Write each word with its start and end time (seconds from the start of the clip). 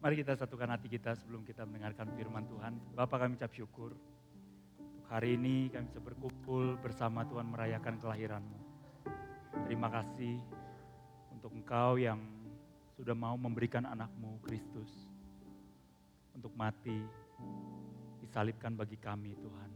Mari 0.00 0.24
kita 0.24 0.32
satukan 0.32 0.72
hati 0.72 0.88
kita 0.88 1.12
sebelum 1.12 1.44
kita 1.44 1.68
mendengarkan 1.68 2.08
firman 2.16 2.48
Tuhan. 2.48 2.72
Bapak 2.96 3.20
kami 3.20 3.36
ucap 3.36 3.52
syukur. 3.52 3.92
Hari 5.12 5.36
ini 5.36 5.68
kami 5.68 5.92
bisa 5.92 6.00
berkumpul 6.00 6.80
bersama 6.80 7.20
Tuhan 7.28 7.44
merayakan 7.52 8.00
kelahiranmu. 8.00 8.58
Terima 9.68 9.92
kasih 9.92 10.40
untuk 11.36 11.52
engkau 11.52 12.00
yang 12.00 12.16
sudah 12.96 13.12
mau 13.12 13.36
memberikan 13.36 13.84
anakmu 13.84 14.40
Kristus. 14.40 14.88
Untuk 16.32 16.56
mati, 16.56 16.96
disalibkan 18.24 18.72
bagi 18.72 18.96
kami 18.96 19.36
Tuhan. 19.36 19.70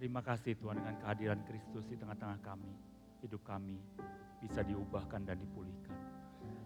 Terima 0.00 0.24
kasih 0.24 0.56
Tuhan 0.56 0.80
dengan 0.80 0.96
kehadiran 0.96 1.44
Kristus 1.44 1.84
di 1.92 2.00
tengah-tengah 2.00 2.40
kami. 2.40 2.72
Hidup 3.20 3.44
kami 3.44 3.76
bisa 4.40 4.64
diubahkan 4.64 5.28
dan 5.28 5.36
dipulihkan. 5.36 6.21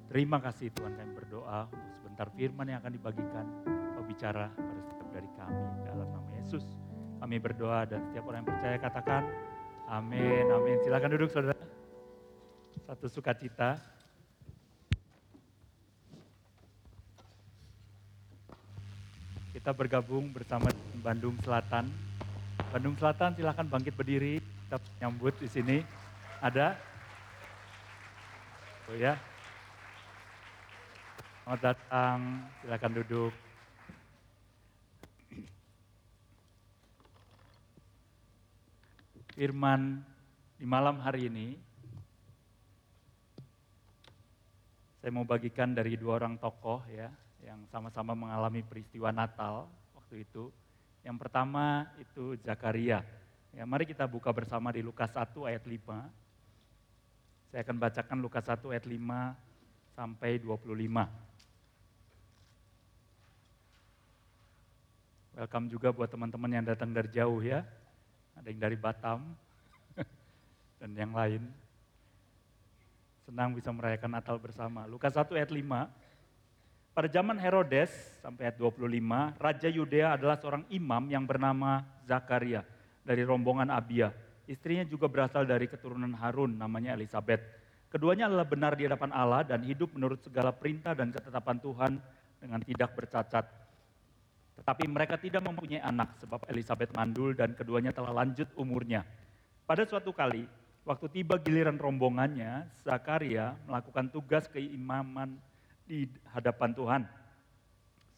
Terima 0.06 0.38
kasih 0.38 0.70
Tuhan 0.70 0.94
kami 0.94 1.12
berdoa 1.18 1.66
untuk 1.66 1.92
sebentar 1.98 2.30
firman 2.30 2.66
yang 2.70 2.78
akan 2.78 2.94
dibagikan. 2.94 3.46
Kau 3.66 4.04
bicara 4.06 4.46
pada 4.54 4.82
setiap 4.86 5.08
dari 5.10 5.30
kami 5.34 5.64
dalam 5.82 6.08
nama 6.14 6.30
Yesus. 6.38 6.64
Kami 7.18 7.36
berdoa 7.42 7.80
dan 7.90 8.00
setiap 8.06 8.24
orang 8.30 8.46
yang 8.46 8.50
percaya 8.54 8.76
katakan 8.78 9.22
amin, 9.90 10.46
amin. 10.46 10.78
Silakan 10.86 11.10
duduk 11.10 11.30
saudara. 11.34 11.58
Satu 12.86 13.10
sukacita. 13.10 13.82
Kita 19.50 19.74
bergabung 19.74 20.30
bersama 20.30 20.70
Bandung 21.02 21.34
Selatan. 21.42 21.90
Bandung 22.70 22.94
Selatan 22.94 23.34
silakan 23.34 23.66
bangkit 23.66 23.98
berdiri. 23.98 24.38
Kita 24.38 24.78
nyambut 25.02 25.34
di 25.42 25.50
sini. 25.50 25.82
Ada? 26.38 26.78
Oh 28.86 28.94
ya, 28.94 29.18
Selamat 31.46 31.78
datang, 31.78 32.42
silakan 32.58 32.92
duduk. 32.98 33.32
Firman 39.30 40.02
di 40.58 40.66
malam 40.66 40.98
hari 40.98 41.30
ini, 41.30 41.54
saya 44.98 45.14
mau 45.14 45.22
bagikan 45.22 45.70
dari 45.70 45.94
dua 45.94 46.18
orang 46.18 46.34
tokoh 46.34 46.82
ya, 46.90 47.14
yang 47.46 47.62
sama-sama 47.70 48.18
mengalami 48.18 48.66
peristiwa 48.66 49.14
Natal 49.14 49.70
waktu 49.94 50.26
itu. 50.26 50.50
Yang 51.06 51.16
pertama 51.22 51.86
itu 52.02 52.34
Zakaria. 52.42 53.06
Ya, 53.54 53.62
mari 53.62 53.86
kita 53.86 54.02
buka 54.10 54.34
bersama 54.34 54.74
di 54.74 54.82
Lukas 54.82 55.14
1 55.14 55.46
ayat 55.46 55.62
5. 55.62 56.10
Saya 57.54 57.62
akan 57.62 57.76
bacakan 57.78 58.18
Lukas 58.18 58.50
1 58.50 58.66
ayat 58.74 58.82
5 58.90 59.94
sampai 59.94 60.42
25. 60.42 61.25
Welcome 65.36 65.68
juga 65.68 65.92
buat 65.92 66.08
teman-teman 66.08 66.48
yang 66.48 66.64
datang 66.64 66.96
dari 66.96 67.12
jauh 67.12 67.44
ya. 67.44 67.60
Ada 68.40 68.48
yang 68.48 68.56
dari 68.56 68.72
Batam 68.72 69.36
dan 70.80 70.96
yang 70.96 71.12
lain. 71.12 71.44
Senang 73.28 73.52
bisa 73.52 73.68
merayakan 73.68 74.16
Natal 74.16 74.40
bersama. 74.40 74.88
Lukas 74.88 75.12
1 75.12 75.28
ayat 75.36 75.52
5. 75.52 75.60
Pada 76.96 77.08
zaman 77.12 77.36
Herodes 77.36 77.92
sampai 78.24 78.48
ayat 78.48 78.56
25, 78.56 79.36
Raja 79.36 79.68
Yudea 79.68 80.16
adalah 80.16 80.40
seorang 80.40 80.64
imam 80.72 81.04
yang 81.12 81.28
bernama 81.28 81.84
Zakaria 82.08 82.64
dari 83.04 83.20
rombongan 83.20 83.68
Abia. 83.68 84.16
Istrinya 84.48 84.88
juga 84.88 85.04
berasal 85.04 85.44
dari 85.44 85.68
keturunan 85.68 86.16
Harun 86.16 86.56
namanya 86.56 86.96
Elizabeth. 86.96 87.44
Keduanya 87.92 88.32
adalah 88.32 88.48
benar 88.48 88.72
di 88.72 88.88
hadapan 88.88 89.12
Allah 89.12 89.44
dan 89.44 89.60
hidup 89.68 89.92
menurut 89.92 90.24
segala 90.24 90.48
perintah 90.48 90.96
dan 90.96 91.12
ketetapan 91.12 91.60
Tuhan 91.60 91.92
dengan 92.40 92.60
tidak 92.64 92.96
bercacat. 92.96 93.65
Tetapi 94.66 94.90
mereka 94.90 95.14
tidak 95.14 95.46
mempunyai 95.46 95.78
anak 95.78 96.18
sebab 96.18 96.42
Elizabeth 96.50 96.90
mandul 96.90 97.38
dan 97.38 97.54
keduanya 97.54 97.94
telah 97.94 98.10
lanjut 98.10 98.50
umurnya. 98.58 99.06
Pada 99.62 99.86
suatu 99.86 100.10
kali, 100.10 100.42
waktu 100.82 101.06
tiba 101.06 101.38
giliran 101.38 101.78
rombongannya, 101.78 102.66
Zakaria 102.82 103.54
melakukan 103.70 104.10
tugas 104.10 104.50
keimaman 104.50 105.38
di 105.86 106.10
hadapan 106.34 106.74
Tuhan. 106.74 107.02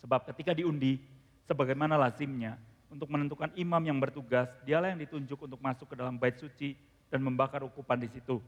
Sebab 0.00 0.24
ketika 0.32 0.56
diundi, 0.56 0.96
sebagaimana 1.44 2.00
lazimnya, 2.00 2.56
untuk 2.88 3.12
menentukan 3.12 3.52
imam 3.52 3.84
yang 3.84 4.00
bertugas, 4.00 4.48
dialah 4.64 4.96
yang 4.96 5.04
ditunjuk 5.04 5.44
untuk 5.44 5.60
masuk 5.60 5.92
ke 5.92 6.00
dalam 6.00 6.16
bait 6.16 6.40
suci 6.40 6.72
dan 7.12 7.20
membakar 7.20 7.60
ukupan 7.60 8.00
di 8.00 8.08
situ. 8.08 8.40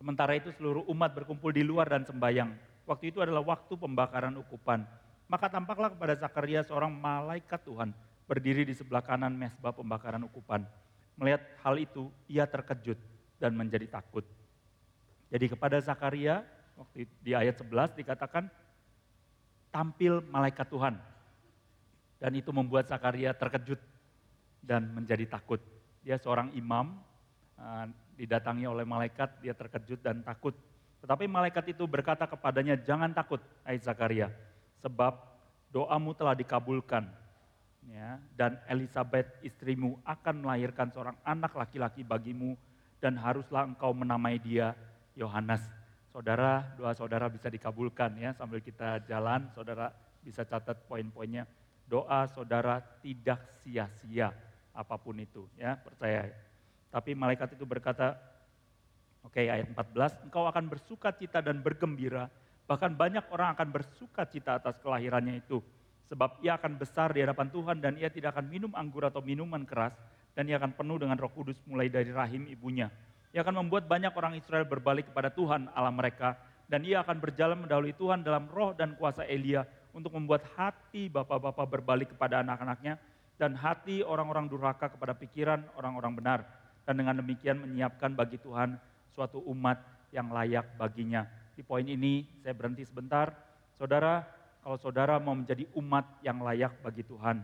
Sementara 0.00 0.32
itu 0.32 0.48
seluruh 0.56 0.88
umat 0.88 1.12
berkumpul 1.12 1.52
di 1.52 1.60
luar 1.60 1.92
dan 1.92 2.08
sembayang. 2.08 2.48
Waktu 2.88 3.12
itu 3.12 3.20
adalah 3.20 3.44
waktu 3.44 3.76
pembakaran 3.76 4.40
ukupan. 4.40 4.88
Maka 5.26 5.50
tampaklah 5.50 5.90
kepada 5.90 6.14
Zakaria 6.14 6.62
seorang 6.62 6.94
malaikat 6.94 7.58
Tuhan 7.66 7.90
berdiri 8.30 8.62
di 8.62 8.74
sebelah 8.74 9.02
kanan 9.02 9.34
mesbah 9.34 9.74
pembakaran 9.74 10.22
ukupan. 10.26 10.62
Melihat 11.18 11.42
hal 11.62 11.78
itu, 11.78 12.10
ia 12.30 12.46
terkejut 12.46 12.98
dan 13.42 13.54
menjadi 13.54 13.90
takut. 13.90 14.22
Jadi 15.30 15.46
kepada 15.50 15.82
Zakaria, 15.82 16.46
waktu 16.78 17.10
di 17.22 17.34
ayat 17.34 17.58
11 17.58 17.98
dikatakan, 17.98 18.46
tampil 19.74 20.22
malaikat 20.30 20.70
Tuhan 20.70 20.94
dan 22.16 22.32
itu 22.32 22.50
membuat 22.54 22.88
Zakaria 22.88 23.34
terkejut 23.34 23.80
dan 24.62 24.88
menjadi 24.94 25.26
takut. 25.26 25.60
Dia 26.06 26.16
seorang 26.16 26.54
imam, 26.54 26.96
uh, 27.58 27.86
didatangi 28.14 28.64
oleh 28.64 28.86
malaikat, 28.86 29.42
dia 29.42 29.52
terkejut 29.52 30.00
dan 30.00 30.22
takut. 30.22 30.54
Tetapi 31.04 31.28
malaikat 31.28 31.76
itu 31.76 31.84
berkata 31.84 32.24
kepadanya, 32.24 32.78
jangan 32.80 33.12
takut, 33.12 33.42
hai 33.66 33.76
Zakaria, 33.76 34.32
sebab 34.86 35.18
doamu 35.74 36.14
telah 36.14 36.38
dikabulkan. 36.38 37.10
Ya, 37.86 38.18
dan 38.34 38.58
Elizabeth 38.66 39.30
istrimu 39.46 39.98
akan 40.02 40.42
melahirkan 40.42 40.90
seorang 40.90 41.14
anak 41.22 41.54
laki-laki 41.54 42.02
bagimu 42.02 42.58
dan 42.98 43.14
haruslah 43.14 43.62
engkau 43.62 43.94
menamai 43.94 44.42
dia 44.42 44.74
Yohanes. 45.14 45.62
Saudara, 46.10 46.66
doa 46.74 46.94
saudara 46.98 47.30
bisa 47.30 47.46
dikabulkan 47.46 48.18
ya 48.18 48.34
sambil 48.34 48.58
kita 48.58 49.06
jalan, 49.06 49.46
saudara 49.54 49.94
bisa 50.26 50.42
catat 50.42 50.82
poin-poinnya 50.90 51.46
doa 51.86 52.26
saudara 52.34 52.82
tidak 53.00 53.38
sia-sia 53.62 54.34
apa 54.74 54.94
pun 54.98 55.16
itu 55.16 55.46
ya 55.56 55.78
percaya. 55.78 56.28
Tapi 56.90 57.14
malaikat 57.14 57.54
itu 57.54 57.64
berkata, 57.64 58.18
oke 59.22 59.38
okay, 59.38 59.50
ayat 59.50 59.70
14, 59.72 60.26
engkau 60.28 60.44
akan 60.46 60.64
bersuka 60.70 61.14
cita 61.14 61.40
dan 61.42 61.62
bergembira, 61.62 62.28
bahkan 62.66 62.92
banyak 62.92 63.22
orang 63.30 63.54
akan 63.54 63.68
bersuka 63.70 64.26
cita 64.26 64.58
atas 64.58 64.76
kelahirannya 64.82 65.40
itu. 65.40 65.62
Sebab 66.06 66.38
ia 66.42 66.54
akan 66.54 66.78
besar 66.78 67.10
di 67.10 67.22
hadapan 67.22 67.50
Tuhan 67.50 67.82
dan 67.82 67.98
ia 67.98 68.06
tidak 68.06 68.38
akan 68.38 68.46
minum 68.46 68.70
anggur 68.78 69.06
atau 69.06 69.18
minuman 69.22 69.66
keras 69.66 69.94
dan 70.38 70.46
ia 70.46 70.58
akan 70.58 70.74
penuh 70.74 71.02
dengan 71.02 71.18
roh 71.18 71.32
kudus 71.34 71.58
mulai 71.66 71.90
dari 71.90 72.14
rahim 72.14 72.46
ibunya. 72.46 72.92
Ia 73.34 73.42
akan 73.42 73.66
membuat 73.66 73.90
banyak 73.90 74.14
orang 74.14 74.38
Israel 74.38 74.62
berbalik 74.68 75.10
kepada 75.10 75.34
Tuhan 75.34 75.66
Allah 75.74 75.90
mereka 75.90 76.38
dan 76.70 76.86
ia 76.86 77.02
akan 77.02 77.18
berjalan 77.18 77.58
mendahului 77.66 77.94
Tuhan 77.94 78.22
dalam 78.22 78.46
roh 78.50 78.74
dan 78.74 78.94
kuasa 78.94 79.26
Elia 79.26 79.66
untuk 79.94 80.14
membuat 80.14 80.46
hati 80.54 81.10
bapak-bapak 81.10 81.66
berbalik 81.66 82.14
kepada 82.14 82.42
anak-anaknya 82.44 83.00
dan 83.40 83.56
hati 83.56 84.04
orang-orang 84.04 84.48
durhaka 84.48 84.92
kepada 84.92 85.16
pikiran 85.16 85.64
orang-orang 85.74 86.12
benar. 86.16 86.40
Dan 86.86 87.02
dengan 87.02 87.18
demikian 87.18 87.58
menyiapkan 87.58 88.14
bagi 88.14 88.38
Tuhan 88.38 88.78
suatu 89.10 89.42
umat 89.50 89.82
yang 90.14 90.30
layak 90.30 90.78
baginya. 90.78 91.26
Di 91.56 91.64
poin 91.64 91.88
ini 91.88 92.28
saya 92.44 92.52
berhenti 92.52 92.84
sebentar. 92.84 93.32
Saudara, 93.80 94.20
kalau 94.60 94.76
saudara 94.76 95.16
mau 95.16 95.32
menjadi 95.32 95.64
umat 95.72 96.20
yang 96.20 96.44
layak 96.44 96.84
bagi 96.84 97.00
Tuhan, 97.00 97.40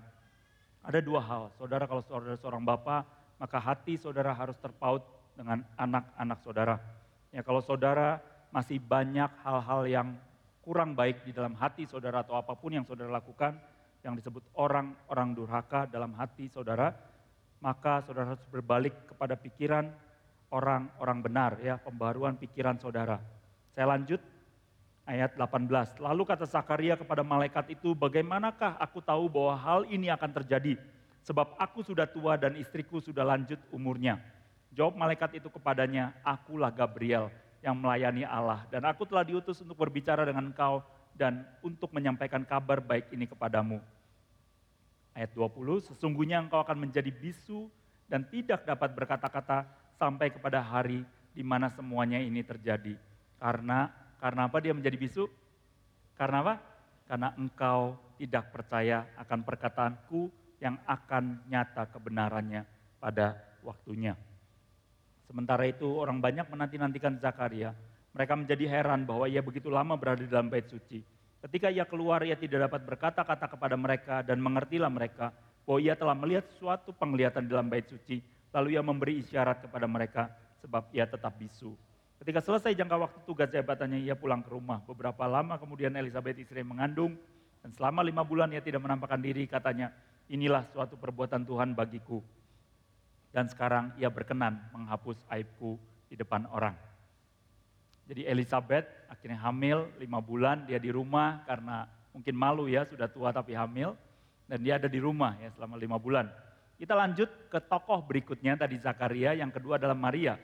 ada 0.85 1.01
dua 1.01 1.25
hal. 1.25 1.49
Saudara 1.57 1.89
kalau 1.89 2.05
saudara 2.05 2.37
seorang 2.37 2.61
bapak, 2.61 3.09
maka 3.41 3.57
hati 3.57 3.97
saudara 3.97 4.37
harus 4.37 4.61
terpaut 4.61 5.01
dengan 5.33 5.65
anak-anak 5.81 6.39
saudara. 6.45 6.77
Ya 7.33 7.41
kalau 7.41 7.65
saudara 7.65 8.21
masih 8.53 8.77
banyak 8.77 9.33
hal-hal 9.41 9.89
yang 9.89 10.09
kurang 10.61 10.93
baik 10.93 11.25
di 11.25 11.33
dalam 11.33 11.57
hati 11.57 11.89
saudara 11.89 12.21
atau 12.21 12.37
apa 12.37 12.53
pun 12.53 12.77
yang 12.77 12.85
saudara 12.85 13.09
lakukan 13.09 13.57
yang 14.05 14.13
disebut 14.13 14.45
orang-orang 14.61 15.33
durhaka 15.33 15.89
dalam 15.89 16.13
hati 16.21 16.53
saudara, 16.53 16.93
maka 17.65 18.05
saudara 18.05 18.37
harus 18.37 18.45
berbalik 18.51 18.93
kepada 19.09 19.39
pikiran 19.41 19.89
orang-orang 20.53 21.19
benar 21.25 21.51
ya, 21.63 21.81
pembaruan 21.81 22.37
pikiran 22.37 22.77
saudara. 22.77 23.17
Saya 23.73 23.87
lanjut 23.89 24.21
ayat 25.09 25.35
18. 25.35 25.99
Lalu 25.99 26.23
kata 26.29 26.45
Zakaria 26.45 26.95
kepada 26.95 27.25
malaikat 27.25 27.73
itu, 27.73 27.97
"Bagaimanakah 27.97 28.77
aku 28.79 29.01
tahu 29.01 29.29
bahwa 29.33 29.55
hal 29.57 29.81
ini 29.89 30.13
akan 30.13 30.31
terjadi? 30.43 30.77
Sebab 31.25 31.57
aku 31.57 31.83
sudah 31.87 32.05
tua 32.05 32.37
dan 32.37 32.55
istriku 32.61 33.01
sudah 33.01 33.25
lanjut 33.25 33.59
umurnya." 33.73 34.21
Jawab 34.73 34.97
malaikat 34.97 35.37
itu 35.41 35.49
kepadanya, 35.53 36.17
"Akulah 36.25 36.73
Gabriel 36.73 37.29
yang 37.63 37.79
melayani 37.79 38.27
Allah. 38.27 38.67
Dan 38.69 38.83
aku 38.85 39.07
telah 39.07 39.23
diutus 39.23 39.63
untuk 39.63 39.79
berbicara 39.79 40.27
dengan 40.27 40.51
engkau 40.51 40.83
dan 41.15 41.47
untuk 41.63 41.95
menyampaikan 41.95 42.43
kabar 42.43 42.83
baik 42.83 43.09
ini 43.15 43.31
kepadamu. 43.31 43.79
Ayat 45.15 45.31
20, 45.33 45.79
sesungguhnya 45.87 46.43
engkau 46.43 46.59
akan 46.59 46.89
menjadi 46.89 47.09
bisu 47.15 47.71
dan 48.11 48.27
tidak 48.29 48.67
dapat 48.67 48.91
berkata-kata 48.93 49.65
sampai 49.97 50.35
kepada 50.35 50.59
hari 50.59 51.07
di 51.33 51.47
mana 51.47 51.71
semuanya 51.71 52.19
ini 52.19 52.43
terjadi. 52.43 52.99
Karena 53.43 53.91
karena 54.23 54.47
apa 54.47 54.63
dia 54.63 54.71
menjadi 54.71 54.95
bisu? 54.95 55.27
Karena 56.15 56.47
apa? 56.47 56.55
karena 57.13 57.29
engkau 57.37 57.93
tidak 58.17 58.49
percaya 58.57 59.05
akan 59.21 59.45
perkataanku 59.45 60.33
yang 60.65 60.81
akan 60.89 61.45
nyata 61.45 61.91
kebenarannya 61.93 62.65
pada 62.97 63.37
waktunya. 63.61 64.17
Sementara 65.29 65.69
itu 65.69 65.85
orang 65.93 66.25
banyak 66.25 66.49
menanti-nantikan 66.49 67.21
Zakaria. 67.21 67.77
Mereka 68.17 68.33
menjadi 68.33 68.65
heran 68.65 69.05
bahwa 69.05 69.29
ia 69.29 69.45
begitu 69.45 69.69
lama 69.69 69.93
berada 69.93 70.25
di 70.25 70.31
dalam 70.33 70.49
bait 70.49 70.65
suci. 70.73 71.05
Ketika 71.45 71.69
ia 71.69 71.85
keluar, 71.85 72.25
ia 72.25 72.37
tidak 72.39 72.73
dapat 72.73 72.81
berkata-kata 72.89 73.53
kepada 73.53 73.77
mereka 73.77 74.25
dan 74.25 74.41
mengertilah 74.41 74.89
mereka 74.89 75.37
bahwa 75.69 75.81
ia 75.85 75.93
telah 75.93 76.17
melihat 76.17 76.49
suatu 76.57 76.97
penglihatan 76.97 77.45
dalam 77.45 77.69
bait 77.69 77.85
suci. 77.93 78.25
Lalu 78.57 78.73
ia 78.73 78.83
memberi 78.85 79.21
isyarat 79.21 79.69
kepada 79.69 79.85
mereka 79.85 80.33
sebab 80.65 80.89
ia 80.97 81.05
tetap 81.05 81.37
bisu. 81.37 81.77
Ketika 82.23 82.39
selesai 82.39 82.79
jangka 82.79 83.03
waktu 83.03 83.19
tugas 83.27 83.51
jabatannya, 83.51 83.99
ia 83.99 84.15
pulang 84.15 84.47
ke 84.47 84.55
rumah. 84.55 84.79
Beberapa 84.87 85.27
lama 85.27 85.59
kemudian 85.59 85.91
Elizabeth 85.99 86.39
istri 86.39 86.63
mengandung 86.63 87.19
dan 87.67 87.75
selama 87.75 87.99
lima 87.99 88.23
bulan 88.23 88.47
ia 88.55 88.63
tidak 88.63 88.79
menampakkan 88.79 89.19
diri. 89.19 89.43
Katanya, 89.51 89.91
inilah 90.31 90.63
suatu 90.71 90.95
perbuatan 90.95 91.43
Tuhan 91.43 91.75
bagiku. 91.75 92.23
Dan 93.35 93.51
sekarang 93.51 93.99
ia 93.99 94.07
berkenan 94.07 94.55
menghapus 94.71 95.19
aibku 95.35 95.75
di 96.07 96.15
depan 96.15 96.47
orang. 96.55 96.79
Jadi 98.07 98.23
Elizabeth 98.31 98.87
akhirnya 99.11 99.43
hamil 99.43 99.91
lima 99.99 100.23
bulan, 100.23 100.63
dia 100.63 100.79
di 100.79 100.95
rumah 100.95 101.43
karena 101.43 101.91
mungkin 102.15 102.39
malu 102.39 102.71
ya, 102.71 102.87
sudah 102.87 103.11
tua 103.11 103.35
tapi 103.35 103.59
hamil. 103.59 103.99
Dan 104.47 104.63
dia 104.63 104.79
ada 104.79 104.87
di 104.87 105.03
rumah 105.03 105.35
ya 105.43 105.51
selama 105.59 105.75
lima 105.75 105.99
bulan. 105.99 106.31
Kita 106.79 106.95
lanjut 106.95 107.51
ke 107.51 107.59
tokoh 107.67 108.07
berikutnya 108.07 108.55
tadi 108.55 108.79
Zakaria, 108.79 109.35
yang 109.35 109.51
kedua 109.51 109.75
adalah 109.75 109.99
Maria. 109.99 110.39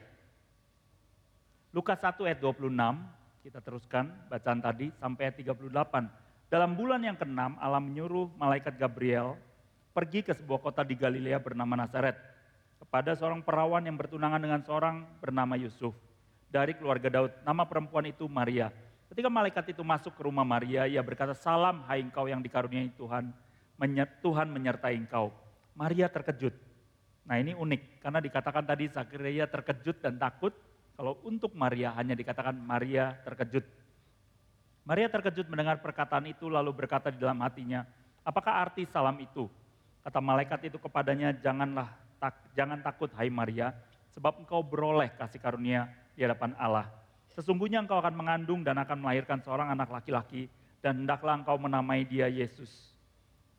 Lukas 1.69 2.01
1 2.01 2.17
ayat 2.25 2.41
26, 2.41 2.73
kita 3.45 3.61
teruskan 3.61 4.09
bacaan 4.33 4.57
tadi 4.57 4.89
sampai 4.97 5.29
ayat 5.29 5.37
38. 5.53 5.69
Dalam 6.49 6.73
bulan 6.73 7.05
yang 7.05 7.13
keenam 7.13 7.61
Allah 7.61 7.77
menyuruh 7.77 8.33
malaikat 8.41 8.73
Gabriel 8.81 9.37
pergi 9.93 10.25
ke 10.25 10.33
sebuah 10.33 10.65
kota 10.65 10.81
di 10.81 10.97
Galilea 10.97 11.37
bernama 11.37 11.77
Nazaret 11.77 12.17
kepada 12.81 13.13
seorang 13.13 13.45
perawan 13.45 13.85
yang 13.85 14.01
bertunangan 14.01 14.41
dengan 14.41 14.65
seorang 14.65 15.05
bernama 15.21 15.61
Yusuf 15.61 15.93
dari 16.49 16.73
keluarga 16.73 17.13
Daud. 17.13 17.37
Nama 17.45 17.63
perempuan 17.69 18.09
itu 18.09 18.25
Maria. 18.33 18.73
Ketika 19.13 19.29
malaikat 19.29 19.69
itu 19.69 19.85
masuk 19.85 20.17
ke 20.17 20.25
rumah 20.25 20.49
Maria, 20.49 20.89
ia 20.89 21.05
berkata, 21.05 21.37
"Salam, 21.37 21.85
hai 21.85 22.01
engkau 22.01 22.25
yang 22.33 22.41
dikaruniai 22.41 22.97
Tuhan. 22.97 23.29
Tuhan 24.25 24.49
menyertai 24.49 24.97
engkau." 24.97 25.37
Maria 25.77 26.09
terkejut. 26.09 26.57
Nah, 27.29 27.37
ini 27.37 27.53
unik 27.53 28.01
karena 28.01 28.25
dikatakan 28.25 28.65
tadi 28.65 28.89
Zakaria 28.89 29.45
terkejut 29.45 30.01
dan 30.01 30.17
takut. 30.17 30.57
Kalau 30.99 31.15
untuk 31.23 31.55
Maria 31.55 31.95
hanya 31.95 32.19
dikatakan 32.19 32.59
Maria 32.59 33.15
terkejut. 33.23 33.63
Maria 34.83 35.07
terkejut 35.07 35.47
mendengar 35.47 35.79
perkataan 35.79 36.27
itu 36.27 36.51
lalu 36.51 36.75
berkata 36.75 37.15
di 37.15 37.23
dalam 37.23 37.39
hatinya, 37.39 37.87
"Apakah 38.27 38.67
arti 38.67 38.83
salam 38.83 39.15
itu?" 39.23 39.47
Kata 40.03 40.19
malaikat 40.19 40.67
itu 40.67 40.75
kepadanya, 40.83 41.31
"Janganlah 41.39 41.87
tak, 42.19 42.35
jangan 42.59 42.83
takut 42.83 43.15
hai 43.15 43.31
Maria, 43.31 43.71
sebab 44.11 44.43
engkau 44.43 44.59
beroleh 44.67 45.15
kasih 45.15 45.39
karunia 45.39 45.87
di 46.19 46.27
hadapan 46.27 46.59
Allah. 46.59 46.91
Sesungguhnya 47.31 47.79
engkau 47.79 48.03
akan 48.03 48.19
mengandung 48.19 48.67
dan 48.67 48.75
akan 48.83 48.99
melahirkan 48.99 49.39
seorang 49.39 49.71
anak 49.71 49.95
laki-laki 49.95 50.51
dan 50.83 51.07
hendaklah 51.07 51.39
engkau 51.39 51.55
menamai 51.55 52.03
dia 52.03 52.27
Yesus. 52.27 52.91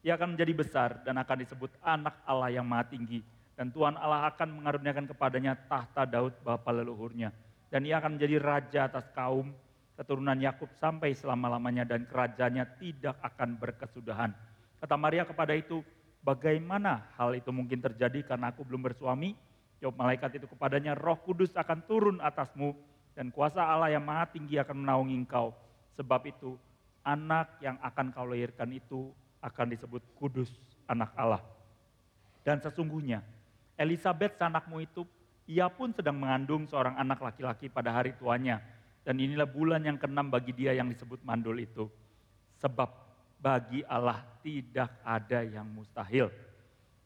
Ia 0.04 0.20
akan 0.20 0.36
menjadi 0.36 0.52
besar 0.52 0.90
dan 1.08 1.16
akan 1.16 1.48
disebut 1.48 1.72
anak 1.80 2.20
Allah 2.28 2.52
yang 2.52 2.68
maha 2.68 2.92
tinggi. 2.92 3.24
Dan 3.60 3.76
Tuhan 3.76 4.00
Allah 4.00 4.32
akan 4.32 4.64
mengaruniakan 4.64 5.04
kepadanya 5.12 5.52
tahta 5.68 6.08
Daud 6.08 6.32
bapa 6.48 6.72
leluhurnya. 6.72 7.36
Dan 7.68 7.84
ia 7.84 8.00
akan 8.00 8.16
menjadi 8.16 8.40
raja 8.40 8.88
atas 8.88 9.12
kaum 9.12 9.52
keturunan 10.00 10.40
Yakub 10.40 10.72
sampai 10.80 11.12
selama-lamanya 11.12 11.84
dan 11.84 12.08
kerajaannya 12.08 12.64
tidak 12.80 13.20
akan 13.20 13.60
berkesudahan. 13.60 14.32
Kata 14.80 14.96
Maria 14.96 15.28
kepada 15.28 15.52
itu, 15.52 15.84
bagaimana 16.24 17.12
hal 17.20 17.36
itu 17.36 17.52
mungkin 17.52 17.84
terjadi 17.84 18.24
karena 18.24 18.56
aku 18.56 18.64
belum 18.64 18.80
bersuami? 18.80 19.36
Jawab 19.84 20.08
malaikat 20.08 20.40
itu 20.40 20.48
kepadanya, 20.48 20.96
roh 20.96 21.20
kudus 21.20 21.52
akan 21.60 21.84
turun 21.84 22.24
atasmu 22.24 22.72
dan 23.12 23.28
kuasa 23.28 23.60
Allah 23.60 23.92
yang 23.92 24.08
maha 24.08 24.32
tinggi 24.32 24.56
akan 24.56 24.88
menaungi 24.88 25.20
engkau. 25.20 25.52
Sebab 26.00 26.32
itu 26.32 26.56
anak 27.04 27.60
yang 27.60 27.76
akan 27.84 28.16
kau 28.16 28.24
lahirkan 28.24 28.72
itu 28.72 29.12
akan 29.44 29.68
disebut 29.76 30.00
kudus 30.16 30.48
anak 30.88 31.12
Allah. 31.20 31.44
Dan 32.48 32.64
sesungguhnya 32.64 33.20
Elizabeth 33.80 34.36
anakmu 34.44 34.84
itu, 34.84 35.08
ia 35.48 35.72
pun 35.72 35.96
sedang 35.96 36.20
mengandung 36.20 36.68
seorang 36.68 37.00
anak 37.00 37.24
laki-laki 37.24 37.72
pada 37.72 37.96
hari 37.96 38.12
tuanya. 38.20 38.60
Dan 39.08 39.24
inilah 39.24 39.48
bulan 39.48 39.80
yang 39.88 39.96
keenam 39.96 40.28
bagi 40.28 40.52
dia 40.52 40.76
yang 40.76 40.92
disebut 40.92 41.24
mandul 41.24 41.56
itu. 41.56 41.88
Sebab 42.60 42.92
bagi 43.40 43.82
Allah 43.88 44.20
tidak 44.44 44.92
ada 45.00 45.40
yang 45.48 45.64
mustahil. 45.64 46.28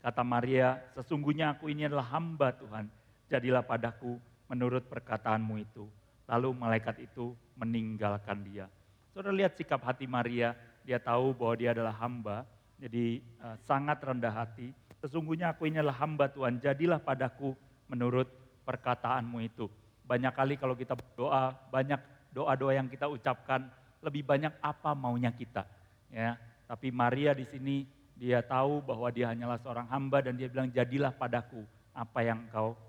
Kata 0.01 0.25
Maria, 0.25 0.81
sesungguhnya 0.97 1.55
aku 1.55 1.69
ini 1.69 1.87
adalah 1.87 2.09
hamba 2.11 2.51
Tuhan, 2.51 2.89
jadilah 3.31 3.63
padaku 3.63 4.19
menurut 4.51 4.83
perkataanmu 4.89 5.55
itu. 5.61 5.87
Lalu 6.27 6.51
malaikat 6.57 6.99
itu 6.99 7.31
meninggalkan 7.55 8.43
dia. 8.43 8.65
Saudara 9.13 9.31
lihat 9.31 9.55
sikap 9.55 9.79
hati 9.85 10.09
Maria, 10.09 10.57
dia 10.83 10.97
tahu 10.99 11.31
bahwa 11.37 11.53
dia 11.55 11.71
adalah 11.71 11.95
hamba, 11.95 12.43
jadi 12.81 13.23
uh, 13.39 13.55
sangat 13.63 14.01
rendah 14.03 14.33
hati. 14.33 14.75
Sesungguhnya 15.03 15.51
aku 15.51 15.67
ini 15.67 15.83
adalah 15.83 15.99
hamba 15.99 16.31
Tuhan, 16.31 16.63
jadilah 16.63 17.03
padaku 17.03 17.51
menurut 17.91 18.31
perkataanmu 18.63 19.43
itu. 19.43 19.67
Banyak 20.07 20.31
kali 20.31 20.55
kalau 20.55 20.79
kita 20.79 20.95
berdoa, 20.95 21.51
banyak 21.67 21.99
doa-doa 22.31 22.71
yang 22.71 22.87
kita 22.87 23.11
ucapkan, 23.11 23.67
lebih 23.99 24.23
banyak 24.23 24.55
apa 24.63 24.95
maunya 24.95 25.35
kita. 25.35 25.67
Ya, 26.07 26.39
tapi 26.71 26.87
Maria 26.87 27.35
di 27.35 27.43
sini 27.43 27.83
dia 28.15 28.39
tahu 28.39 28.79
bahwa 28.79 29.11
dia 29.11 29.27
hanyalah 29.27 29.59
seorang 29.59 29.91
hamba 29.91 30.23
dan 30.23 30.39
dia 30.39 30.47
bilang 30.47 30.71
jadilah 30.71 31.11
padaku 31.11 31.67
apa 31.91 32.19
yang 32.23 32.39
kau 32.47 32.79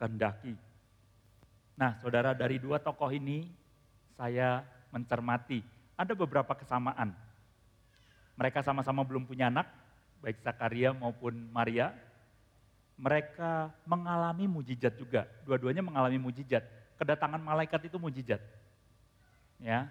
kehendaki. 0.00 0.56
Nah 1.76 2.00
saudara 2.00 2.32
dari 2.32 2.56
dua 2.56 2.80
tokoh 2.80 3.12
ini 3.12 3.44
saya 4.16 4.64
mencermati 4.88 5.60
ada 5.92 6.16
beberapa 6.16 6.56
kesamaan. 6.56 7.12
Mereka 8.40 8.64
sama-sama 8.64 9.04
belum 9.04 9.28
punya 9.28 9.52
anak, 9.52 9.68
baik 10.20 10.40
Zakaria 10.44 10.92
maupun 10.94 11.48
Maria. 11.50 11.92
Mereka 13.00 13.72
mengalami 13.88 14.44
mujizat 14.44 14.92
juga, 15.00 15.24
dua-duanya 15.48 15.80
mengalami 15.80 16.20
mujizat. 16.20 16.60
Kedatangan 17.00 17.40
malaikat 17.40 17.88
itu 17.88 17.96
mujizat. 17.96 18.44
Ya, 19.56 19.88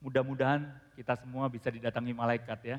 mudah-mudahan 0.00 0.64
kita 0.96 1.16
semua 1.20 1.48
bisa 1.52 1.68
didatangi 1.68 2.12
malaikat 2.16 2.60
ya 2.64 2.78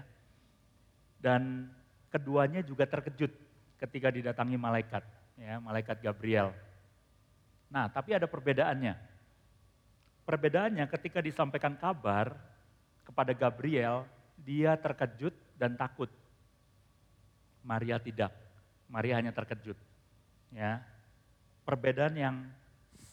dan 1.26 1.66
keduanya 2.14 2.62
juga 2.62 2.86
terkejut 2.86 3.34
ketika 3.82 4.14
didatangi 4.14 4.62
malaikat, 4.62 5.02
ya, 5.42 5.58
malaikat 5.58 5.98
Gabriel. 5.98 6.54
Nah, 7.66 7.90
tapi 7.90 8.14
ada 8.14 8.30
perbedaannya. 8.30 8.94
Perbedaannya 10.22 10.86
ketika 10.86 11.20
disampaikan 11.26 11.74
kabar 11.74 12.38
kepada 13.02 13.34
Gabriel, 13.34 14.06
dia 14.38 14.78
terkejut 14.78 15.34
dan 15.58 15.74
takut. 15.74 16.14
Maria 17.66 17.98
tidak. 17.98 18.30
Maria 18.86 19.18
hanya 19.18 19.34
terkejut. 19.34 19.76
Ya. 20.54 20.86
Perbedaan 21.66 22.14
yang 22.14 22.36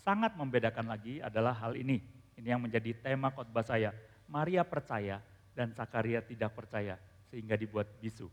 sangat 0.05 0.37
membedakan 0.37 0.93
lagi 0.93 1.25
adalah 1.25 1.57
hal 1.57 1.73
ini. 1.73 2.05
Ini 2.37 2.53
yang 2.53 2.61
menjadi 2.61 2.93
tema 3.01 3.33
khotbah 3.33 3.65
saya. 3.65 3.97
Maria 4.29 4.61
percaya 4.63 5.25
dan 5.57 5.73
Zakaria 5.73 6.21
tidak 6.21 6.53
percaya 6.53 7.01
sehingga 7.33 7.57
dibuat 7.57 7.89
bisu. 7.97 8.29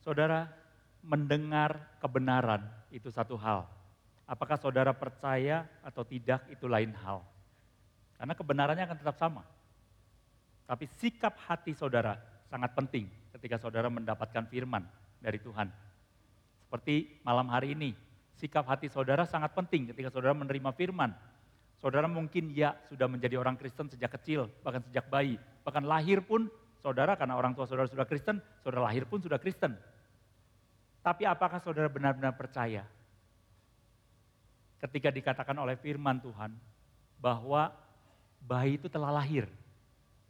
Saudara, 0.00 0.48
mendengar 1.04 1.86
kebenaran 2.00 2.66
itu 2.90 3.12
satu 3.12 3.36
hal. 3.38 3.68
Apakah 4.26 4.56
saudara 4.56 4.94
percaya 4.94 5.66
atau 5.84 6.06
tidak 6.06 6.46
itu 6.48 6.64
lain 6.66 6.94
hal. 7.04 7.22
Karena 8.16 8.34
kebenarannya 8.34 8.84
akan 8.86 8.98
tetap 8.98 9.16
sama. 9.18 9.44
Tapi 10.70 10.86
sikap 11.02 11.34
hati 11.50 11.74
saudara 11.74 12.14
sangat 12.46 12.70
penting 12.78 13.10
ketika 13.34 13.58
saudara 13.58 13.90
mendapatkan 13.90 14.46
firman 14.46 14.86
dari 15.18 15.42
Tuhan. 15.42 15.66
Seperti 16.62 17.18
malam 17.26 17.50
hari 17.50 17.74
ini, 17.74 17.90
sikap 18.38 18.70
hati 18.70 18.86
saudara 18.86 19.26
sangat 19.26 19.50
penting 19.50 19.90
ketika 19.90 20.14
saudara 20.14 20.38
menerima 20.38 20.70
firman 20.78 21.10
Saudara 21.80 22.04
mungkin 22.04 22.52
ya 22.52 22.76
sudah 22.92 23.08
menjadi 23.08 23.40
orang 23.40 23.56
Kristen 23.56 23.88
sejak 23.88 24.12
kecil, 24.20 24.52
bahkan 24.60 24.84
sejak 24.84 25.08
bayi. 25.08 25.40
Bahkan 25.64 25.88
lahir 25.88 26.20
pun 26.20 26.52
saudara 26.84 27.16
karena 27.16 27.40
orang 27.40 27.56
tua 27.56 27.64
saudara 27.64 27.88
sudah 27.88 28.04
Kristen, 28.04 28.36
saudara 28.60 28.84
lahir 28.84 29.08
pun 29.08 29.16
sudah 29.24 29.40
Kristen. 29.40 29.72
Tapi 31.00 31.24
apakah 31.24 31.56
saudara 31.64 31.88
benar-benar 31.88 32.36
percaya 32.36 32.84
ketika 34.84 35.08
dikatakan 35.08 35.56
oleh 35.56 35.80
firman 35.80 36.20
Tuhan 36.20 36.52
bahwa 37.16 37.72
bayi 38.44 38.76
itu 38.76 38.92
telah 38.92 39.08
lahir 39.08 39.48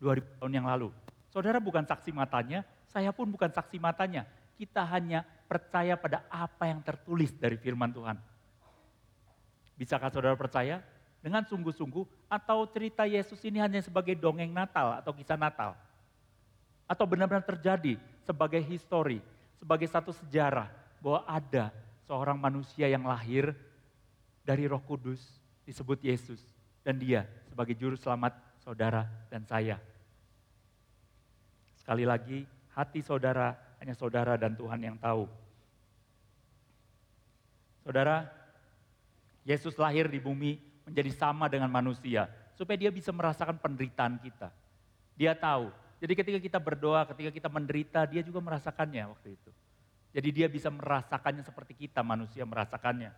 2000 0.00 0.40
tahun 0.40 0.52
yang 0.56 0.66
lalu. 0.66 0.88
Saudara 1.30 1.62
bukan 1.62 1.86
saksi 1.86 2.10
matanya, 2.10 2.66
saya 2.90 3.14
pun 3.14 3.30
bukan 3.30 3.52
saksi 3.52 3.78
matanya. 3.78 4.26
Kita 4.58 4.82
hanya 4.82 5.22
percaya 5.46 5.94
pada 5.94 6.26
apa 6.26 6.66
yang 6.66 6.82
tertulis 6.82 7.30
dari 7.36 7.54
firman 7.54 7.92
Tuhan. 7.94 8.18
Bisakah 9.78 10.10
saudara 10.12 10.36
percaya 10.36 10.84
dengan 11.24 11.44
sungguh-sungguh 11.46 12.28
atau 12.28 12.68
cerita 12.68 13.08
Yesus 13.08 13.40
ini 13.46 13.62
hanya 13.62 13.80
sebagai 13.80 14.12
dongeng 14.18 14.52
Natal 14.52 15.00
atau 15.00 15.12
kisah 15.16 15.38
Natal? 15.40 15.72
Atau 16.84 17.06
benar-benar 17.06 17.46
terjadi 17.46 17.96
sebagai 18.26 18.60
histori, 18.60 19.22
sebagai 19.56 19.88
satu 19.88 20.12
sejarah 20.12 20.68
bahwa 21.00 21.24
ada 21.24 21.72
seorang 22.04 22.36
manusia 22.36 22.90
yang 22.90 23.06
lahir 23.06 23.56
dari 24.44 24.66
Roh 24.66 24.82
Kudus 24.82 25.22
disebut 25.64 26.02
Yesus 26.02 26.42
dan 26.82 26.98
dia 26.98 27.24
sebagai 27.48 27.72
juru 27.78 27.94
selamat 27.96 28.36
saudara 28.60 29.08
dan 29.32 29.46
saya. 29.46 29.78
Sekali 31.90 32.06
lagi, 32.06 32.46
hati 32.70 33.02
saudara 33.02 33.50
hanya 33.82 33.98
saudara 33.98 34.38
dan 34.38 34.54
Tuhan 34.54 34.78
yang 34.78 34.94
tahu. 34.94 35.26
Saudara, 37.82 38.30
Yesus 39.42 39.74
lahir 39.74 40.06
di 40.06 40.22
bumi 40.22 40.62
menjadi 40.86 41.10
sama 41.10 41.50
dengan 41.50 41.66
manusia 41.66 42.30
supaya 42.54 42.78
dia 42.78 42.94
bisa 42.94 43.10
merasakan 43.10 43.58
penderitaan 43.58 44.22
kita. 44.22 44.54
Dia 45.18 45.34
tahu. 45.34 45.74
Jadi 45.98 46.12
ketika 46.14 46.38
kita 46.38 46.58
berdoa, 46.62 47.10
ketika 47.10 47.34
kita 47.34 47.50
menderita, 47.50 48.06
dia 48.06 48.22
juga 48.22 48.38
merasakannya 48.38 49.10
waktu 49.10 49.34
itu. 49.34 49.50
Jadi 50.14 50.28
dia 50.30 50.46
bisa 50.46 50.70
merasakannya 50.70 51.42
seperti 51.42 51.74
kita 51.74 52.06
manusia 52.06 52.46
merasakannya. 52.46 53.10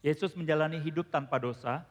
Yesus 0.00 0.32
menjalani 0.32 0.80
hidup 0.80 1.12
tanpa 1.12 1.36
dosa 1.36 1.84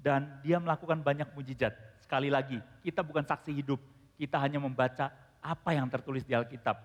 dan 0.00 0.40
dia 0.40 0.56
melakukan 0.56 1.04
banyak 1.04 1.28
mujizat. 1.36 1.76
Sekali 2.00 2.32
lagi, 2.32 2.56
kita 2.80 3.04
bukan 3.04 3.28
saksi 3.28 3.52
hidup, 3.52 3.91
kita 4.22 4.38
hanya 4.38 4.62
membaca 4.62 5.10
apa 5.42 5.74
yang 5.74 5.90
tertulis 5.90 6.22
di 6.22 6.30
Alkitab. 6.30 6.78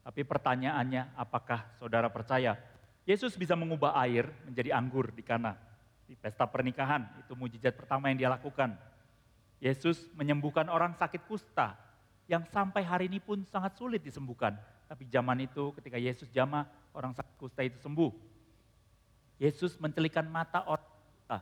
Tapi 0.00 0.24
pertanyaannya, 0.24 1.12
apakah 1.12 1.68
saudara 1.76 2.08
percaya 2.08 2.56
Yesus 3.04 3.36
bisa 3.36 3.52
mengubah 3.52 3.92
air 4.00 4.32
menjadi 4.48 4.72
anggur 4.72 5.12
di 5.12 5.20
Kana? 5.20 5.52
Di 6.08 6.16
pesta 6.16 6.48
pernikahan, 6.48 7.04
itu 7.20 7.36
mujizat 7.36 7.76
pertama 7.76 8.08
yang 8.08 8.16
dia 8.16 8.30
lakukan. 8.32 8.80
Yesus 9.60 10.08
menyembuhkan 10.16 10.72
orang 10.72 10.96
sakit 10.96 11.28
kusta 11.28 11.76
yang 12.24 12.48
sampai 12.48 12.80
hari 12.80 13.12
ini 13.12 13.20
pun 13.20 13.44
sangat 13.52 13.76
sulit 13.76 14.00
disembuhkan. 14.00 14.56
Tapi 14.88 15.04
zaman 15.12 15.44
itu 15.44 15.70
ketika 15.76 16.00
Yesus 16.00 16.32
jama, 16.32 16.64
orang 16.96 17.12
sakit 17.12 17.34
kusta 17.36 17.60
itu 17.60 17.76
sembuh. 17.78 18.10
Yesus 19.36 19.76
mencelikan 19.76 20.24
mata 20.26 20.64
orang 20.64 20.88
buta. 20.88 21.38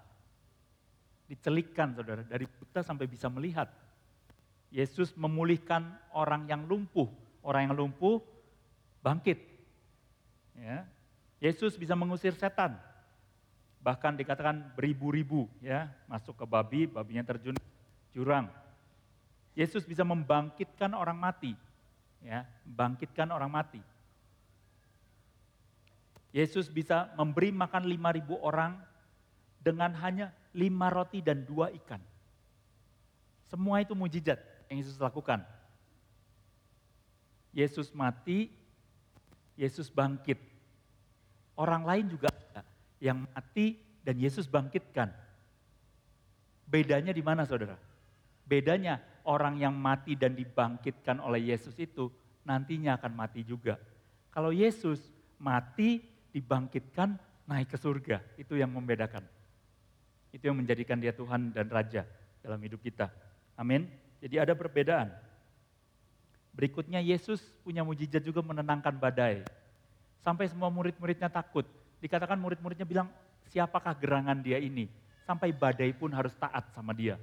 Dicelikkan 1.30 1.94
saudara, 1.94 2.26
dari 2.26 2.44
buta 2.44 2.82
sampai 2.82 3.06
bisa 3.06 3.30
melihat. 3.30 3.70
Yesus 4.68 5.16
memulihkan 5.16 5.96
orang 6.12 6.44
yang 6.44 6.68
lumpuh. 6.68 7.08
Orang 7.40 7.72
yang 7.72 7.74
lumpuh 7.76 8.20
bangkit. 9.00 9.40
Ya. 10.58 10.84
Yesus 11.40 11.78
bisa 11.78 11.96
mengusir 11.96 12.36
setan. 12.36 12.76
Bahkan 13.78 14.18
dikatakan 14.18 14.74
beribu-ribu 14.74 15.46
ya 15.62 15.88
masuk 16.10 16.34
ke 16.34 16.44
babi, 16.44 16.84
babinya 16.90 17.22
terjun 17.22 17.54
jurang. 18.12 18.50
Yesus 19.54 19.86
bisa 19.86 20.02
membangkitkan 20.02 20.92
orang 20.92 21.16
mati. 21.16 21.54
Ya, 22.18 22.42
membangkitkan 22.66 23.30
orang 23.30 23.50
mati. 23.50 23.78
Yesus 26.34 26.66
bisa 26.68 27.08
memberi 27.14 27.54
makan 27.54 27.86
5000 27.86 28.34
orang 28.42 28.74
dengan 29.62 29.94
hanya 30.02 30.34
lima 30.52 30.90
roti 30.90 31.22
dan 31.22 31.46
dua 31.46 31.70
ikan. 31.82 32.02
Semua 33.48 33.80
itu 33.80 33.96
mujizat 33.96 34.57
yang 34.68 34.84
Yesus 34.84 35.00
lakukan. 35.00 35.42
Yesus 37.56 37.90
mati, 37.96 38.52
Yesus 39.58 39.90
bangkit. 39.90 40.38
Orang 41.58 41.82
lain 41.82 42.06
juga 42.06 42.30
ada 42.30 42.62
yang 43.02 43.26
mati 43.26 43.80
dan 44.04 44.20
Yesus 44.20 44.46
bangkitkan. 44.46 45.10
Bedanya 46.68 47.10
di 47.10 47.24
mana 47.24 47.42
saudara? 47.48 47.74
Bedanya 48.46 49.00
orang 49.26 49.58
yang 49.58 49.74
mati 49.74 50.14
dan 50.14 50.36
dibangkitkan 50.38 51.18
oleh 51.18 51.50
Yesus 51.50 51.74
itu 51.80 52.12
nantinya 52.46 52.96
akan 53.00 53.12
mati 53.12 53.42
juga. 53.42 53.76
Kalau 54.30 54.54
Yesus 54.54 55.02
mati, 55.40 56.00
dibangkitkan, 56.30 57.16
naik 57.48 57.72
ke 57.72 57.78
surga. 57.80 58.20
Itu 58.36 58.54
yang 58.54 58.70
membedakan. 58.70 59.24
Itu 60.30 60.52
yang 60.52 60.60
menjadikan 60.60 61.00
dia 61.00 61.16
Tuhan 61.16 61.50
dan 61.56 61.66
Raja 61.72 62.04
dalam 62.44 62.60
hidup 62.60 62.84
kita. 62.84 63.08
Amin. 63.56 63.88
Jadi 64.18 64.36
ada 64.38 64.54
perbedaan. 64.54 65.10
Berikutnya 66.54 66.98
Yesus 66.98 67.38
punya 67.62 67.86
mujizat 67.86 68.22
juga 68.22 68.42
menenangkan 68.42 68.98
badai. 68.98 69.46
Sampai 70.26 70.50
semua 70.50 70.66
murid-muridnya 70.74 71.30
takut. 71.30 71.62
Dikatakan 72.02 72.34
murid-muridnya 72.34 72.82
bilang, 72.82 73.06
siapakah 73.46 73.94
gerangan 73.94 74.42
dia 74.42 74.58
ini? 74.58 74.90
Sampai 75.22 75.54
badai 75.54 75.94
pun 75.94 76.10
harus 76.10 76.34
taat 76.34 76.66
sama 76.74 76.90
dia. 76.90 77.14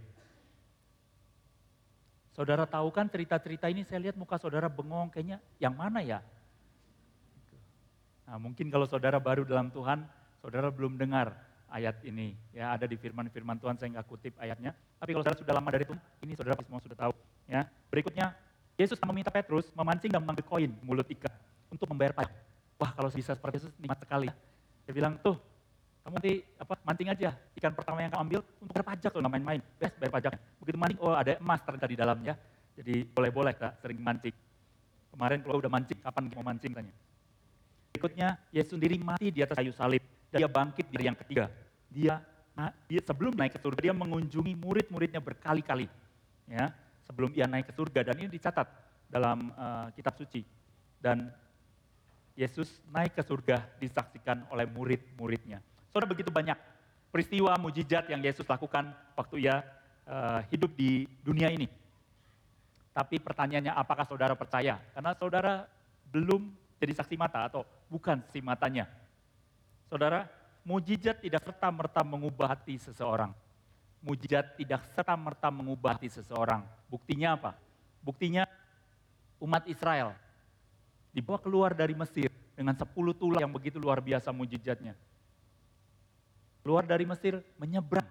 Saudara 2.35 2.67
tahu 2.67 2.91
kan 2.91 3.07
cerita-cerita 3.07 3.71
ini 3.71 3.87
saya 3.87 4.07
lihat 4.07 4.15
muka 4.19 4.35
saudara 4.35 4.67
bengong 4.67 5.07
kayaknya 5.07 5.39
yang 5.55 5.71
mana 5.71 6.03
ya? 6.03 6.19
Nah, 8.27 8.35
mungkin 8.41 8.67
kalau 8.67 8.83
saudara 8.89 9.21
baru 9.23 9.47
dalam 9.47 9.71
Tuhan, 9.71 10.03
saudara 10.43 10.67
belum 10.67 10.99
dengar 10.99 11.31
ayat 11.75 11.99
ini. 12.07 12.39
Ya, 12.55 12.71
ada 12.71 12.87
di 12.87 12.95
firman-firman 12.95 13.59
Tuhan 13.59 13.75
saya 13.75 13.91
nggak 13.99 14.07
kutip 14.07 14.33
ayatnya. 14.39 14.71
Tapi 14.95 15.11
kalau 15.11 15.23
saudara 15.27 15.39
sudah 15.43 15.53
lama 15.59 15.69
dari 15.75 15.83
Tuhan, 15.83 15.99
ini 16.23 16.33
saudara 16.39 16.55
semua 16.63 16.79
sudah 16.79 16.97
tahu. 16.97 17.13
Ya, 17.51 17.67
berikutnya 17.91 18.31
Yesus 18.79 18.99
meminta 19.03 19.31
Petrus 19.31 19.67
memancing 19.75 20.11
dan 20.11 20.23
mengambil 20.23 20.43
koin 20.47 20.71
mulut 20.83 21.07
ikan 21.07 21.31
untuk 21.71 21.87
membayar 21.91 22.15
pajak. 22.15 22.35
Wah 22.75 22.91
kalau 22.91 23.07
bisa 23.11 23.35
seperti 23.35 23.63
Yesus 23.63 23.71
nikmat 23.79 23.99
sekali. 24.03 24.27
Dia 24.87 24.93
bilang 24.95 25.15
tuh 25.19 25.35
kamu 26.05 26.21
nanti 26.21 26.33
apa 26.59 26.73
mancing 26.85 27.09
aja 27.09 27.29
ikan 27.57 27.73
pertama 27.73 27.97
yang 28.03 28.11
kamu 28.13 28.21
ambil 28.29 28.39
untuk 28.61 28.73
bayar 28.75 28.87
pajak 28.91 29.09
tuh 29.15 29.21
main-main. 29.23 29.59
Best 29.79 29.95
bayar 29.95 30.11
pajak. 30.11 30.31
Begitu 30.59 30.77
mancing 30.79 30.99
oh 30.99 31.15
ada 31.15 31.39
emas 31.39 31.59
ternyata 31.63 31.87
di 31.87 31.97
dalamnya. 31.97 32.33
Jadi 32.75 32.95
boleh-boleh 33.07 33.53
kak 33.55 33.79
sering 33.79 33.99
mancing. 34.03 34.35
Kemarin 35.15 35.39
kalau 35.39 35.55
udah 35.63 35.71
mancing 35.71 35.99
kapan 36.03 36.23
mau 36.35 36.43
mancing 36.43 36.71
tanya. 36.75 36.93
Berikutnya 37.95 38.35
Yesus 38.51 38.75
sendiri 38.75 38.99
mati 38.99 39.31
di 39.31 39.39
atas 39.39 39.55
kayu 39.55 39.71
salib 39.71 40.03
dan 40.35 40.43
dia 40.43 40.51
bangkit 40.51 40.91
dari 40.91 41.07
yang 41.07 41.15
ketiga. 41.15 41.47
Dia 41.95 42.19
dia 42.87 43.01
sebelum 43.03 43.35
naik 43.35 43.55
ke 43.55 43.59
surga 43.59 43.79
dia 43.91 43.95
mengunjungi 43.95 44.55
murid-muridnya 44.59 45.23
berkali-kali. 45.23 45.87
Ya, 46.47 46.75
sebelum 47.07 47.31
ia 47.31 47.47
naik 47.47 47.71
ke 47.71 47.73
surga 47.75 48.11
dan 48.11 48.15
ini 48.19 48.29
dicatat 48.31 48.67
dalam 49.07 49.51
uh, 49.55 49.87
kitab 49.95 50.15
suci. 50.19 50.43
Dan 50.99 51.31
Yesus 52.35 52.83
naik 52.91 53.15
ke 53.15 53.23
surga 53.23 53.63
disaksikan 53.79 54.43
oleh 54.51 54.67
murid-muridnya. 54.67 55.63
Saudara 55.91 56.11
begitu 56.11 56.27
banyak 56.31 56.59
peristiwa 57.15 57.55
mujizat 57.55 58.11
yang 58.11 58.19
Yesus 58.19 58.43
lakukan 58.43 58.91
waktu 59.15 59.47
ia 59.47 59.63
uh, 60.03 60.43
hidup 60.51 60.75
di 60.75 61.07
dunia 61.23 61.47
ini. 61.47 61.71
Tapi 62.91 63.19
pertanyaannya 63.19 63.71
apakah 63.75 64.07
saudara 64.07 64.35
percaya? 64.35 64.79
Karena 64.95 65.11
saudara 65.15 65.67
belum 66.11 66.51
jadi 66.79 66.91
saksi 66.95 67.15
mata 67.19 67.47
atau 67.47 67.63
bukan 67.87 68.23
saksi 68.27 68.39
matanya. 68.43 68.87
Saudara, 69.87 70.27
mujizat 70.65 71.21
tidak 71.21 71.45
serta-merta 71.45 72.01
mengubah 72.01 72.57
hati 72.57 72.81
seseorang. 72.81 73.29
Mujizat 74.01 74.57
tidak 74.57 74.81
serta-merta 74.97 75.53
mengubah 75.53 75.95
hati 75.95 76.09
seseorang. 76.09 76.65
Buktinya 76.89 77.37
apa? 77.37 77.51
Buktinya 78.01 78.49
umat 79.37 79.69
Israel 79.69 80.17
dibawa 81.13 81.39
keluar 81.39 81.71
dari 81.77 81.93
Mesir 81.93 82.33
dengan 82.57 82.73
sepuluh 82.75 83.13
tulang 83.13 83.45
yang 83.45 83.53
begitu 83.53 83.77
luar 83.77 84.01
biasa 84.01 84.33
mujizatnya. 84.33 84.97
Keluar 86.65 86.81
dari 86.81 87.05
Mesir, 87.05 87.45
menyeberang. 87.61 88.09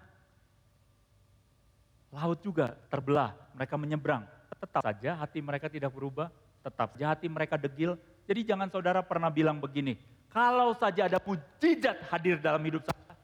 Laut 2.15 2.39
juga 2.39 2.71
terbelah, 2.87 3.35
mereka 3.51 3.75
menyeberang. 3.75 4.23
Tetap 4.55 4.79
saja 4.79 5.19
hati 5.19 5.43
mereka 5.43 5.67
tidak 5.67 5.91
berubah, 5.91 6.31
tetap 6.63 6.95
saja 6.95 7.11
hati 7.11 7.27
mereka 7.27 7.59
degil. 7.59 7.99
Jadi 8.23 8.47
jangan 8.47 8.71
saudara 8.71 9.03
pernah 9.03 9.27
bilang 9.27 9.59
begini, 9.59 9.99
kalau 10.35 10.75
saja 10.75 11.07
ada 11.07 11.15
mujizat 11.23 11.95
hadir 12.11 12.35
dalam 12.43 12.59
hidup 12.67 12.83
saya, 12.83 13.15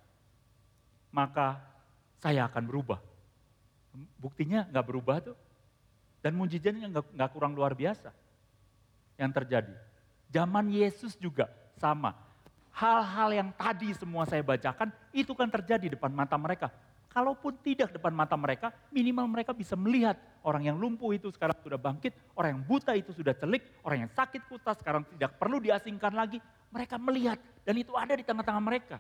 maka 1.12 1.60
saya 2.24 2.48
akan 2.48 2.64
berubah. 2.64 3.04
Buktinya 4.16 4.64
nggak 4.72 4.86
berubah 4.88 5.20
tuh. 5.20 5.36
Dan 6.24 6.40
mujizatnya 6.40 6.88
nggak 6.88 7.32
kurang 7.36 7.52
luar 7.52 7.76
biasa 7.76 8.16
yang 9.20 9.28
terjadi. 9.36 9.76
Zaman 10.32 10.72
Yesus 10.72 11.20
juga 11.20 11.52
sama. 11.76 12.16
Hal-hal 12.72 13.36
yang 13.36 13.50
tadi 13.60 13.92
semua 13.92 14.24
saya 14.24 14.40
bacakan 14.40 14.96
itu 15.12 15.36
kan 15.36 15.52
terjadi 15.52 16.00
depan 16.00 16.16
mata 16.16 16.40
mereka. 16.40 16.72
Kalaupun 17.12 17.60
tidak 17.60 17.92
depan 17.92 18.16
mata 18.16 18.40
mereka, 18.40 18.72
minimal 18.88 19.28
mereka 19.28 19.52
bisa 19.52 19.76
melihat 19.76 20.16
orang 20.48 20.64
yang 20.64 20.80
lumpuh 20.80 21.12
itu 21.12 21.28
sekarang 21.28 21.60
sudah 21.60 21.76
bangkit, 21.76 22.16
orang 22.40 22.56
yang 22.56 22.64
buta 22.64 22.96
itu 22.96 23.12
sudah 23.12 23.36
celik, 23.36 23.84
orang 23.84 24.08
yang 24.08 24.12
sakit 24.16 24.48
kusta 24.48 24.72
sekarang 24.80 25.04
tidak 25.12 25.36
perlu 25.36 25.60
diasingkan 25.60 26.16
lagi. 26.16 26.40
Mereka 26.72 26.96
melihat 26.96 27.36
dan 27.68 27.76
itu 27.76 27.92
ada 28.00 28.16
di 28.16 28.24
tengah-tengah 28.24 28.64
mereka. 28.64 28.98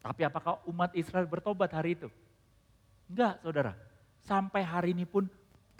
Tapi 0.00 0.24
apakah 0.24 0.64
umat 0.72 0.96
Israel 0.96 1.28
bertobat 1.28 1.68
hari 1.76 2.00
itu? 2.00 2.08
Enggak, 3.12 3.44
saudara. 3.44 3.76
Sampai 4.24 4.64
hari 4.64 4.96
ini 4.96 5.04
pun 5.04 5.28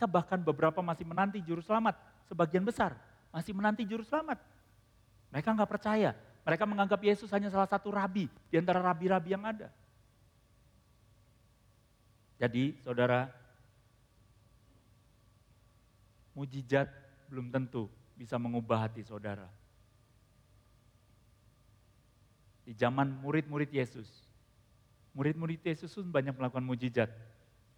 bahkan 0.05 0.37
beberapa 0.37 0.85
masih 0.85 1.09
menanti 1.09 1.41
juru 1.41 1.65
selamat, 1.65 1.97
sebagian 2.29 2.61
besar 2.61 2.93
masih 3.37 3.53
menanti 3.53 3.85
juru 3.85 4.01
selamat. 4.01 4.41
Mereka 5.29 5.49
nggak 5.53 5.71
percaya. 5.71 6.17
Mereka 6.49 6.65
menganggap 6.65 7.01
Yesus 7.05 7.29
hanya 7.37 7.53
salah 7.53 7.69
satu 7.69 7.93
rabi 7.93 8.33
di 8.49 8.57
antara 8.57 8.81
rabi-rabi 8.81 9.37
yang 9.37 9.45
ada. 9.45 9.69
Jadi 12.37 12.77
saudara, 12.85 13.33
mujizat 16.37 16.93
belum 17.33 17.49
tentu 17.49 17.89
bisa 18.13 18.37
mengubah 18.37 18.85
hati 18.89 19.01
saudara. 19.01 19.49
Di 22.69 22.77
zaman 22.77 23.09
murid-murid 23.25 23.73
Yesus, 23.73 24.27
murid-murid 25.17 25.65
Yesus 25.65 25.97
pun 25.97 26.13
banyak 26.13 26.37
melakukan 26.37 26.67
mujizat. 26.67 27.09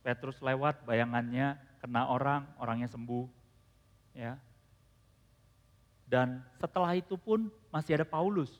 Petrus 0.03 0.41
lewat, 0.43 0.83
bayangannya 0.89 1.61
kena 1.79 2.09
orang, 2.11 2.49
orangnya 2.59 2.89
sembuh. 2.91 3.29
Ya. 4.17 4.41
Dan 6.09 6.41
setelah 6.57 6.97
itu 6.97 7.15
pun 7.21 7.53
masih 7.69 8.01
ada 8.01 8.07
Paulus. 8.09 8.59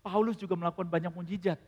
Paulus 0.00 0.38
juga 0.38 0.54
melakukan 0.54 0.86
banyak 0.86 1.10
mujizat. 1.10 1.58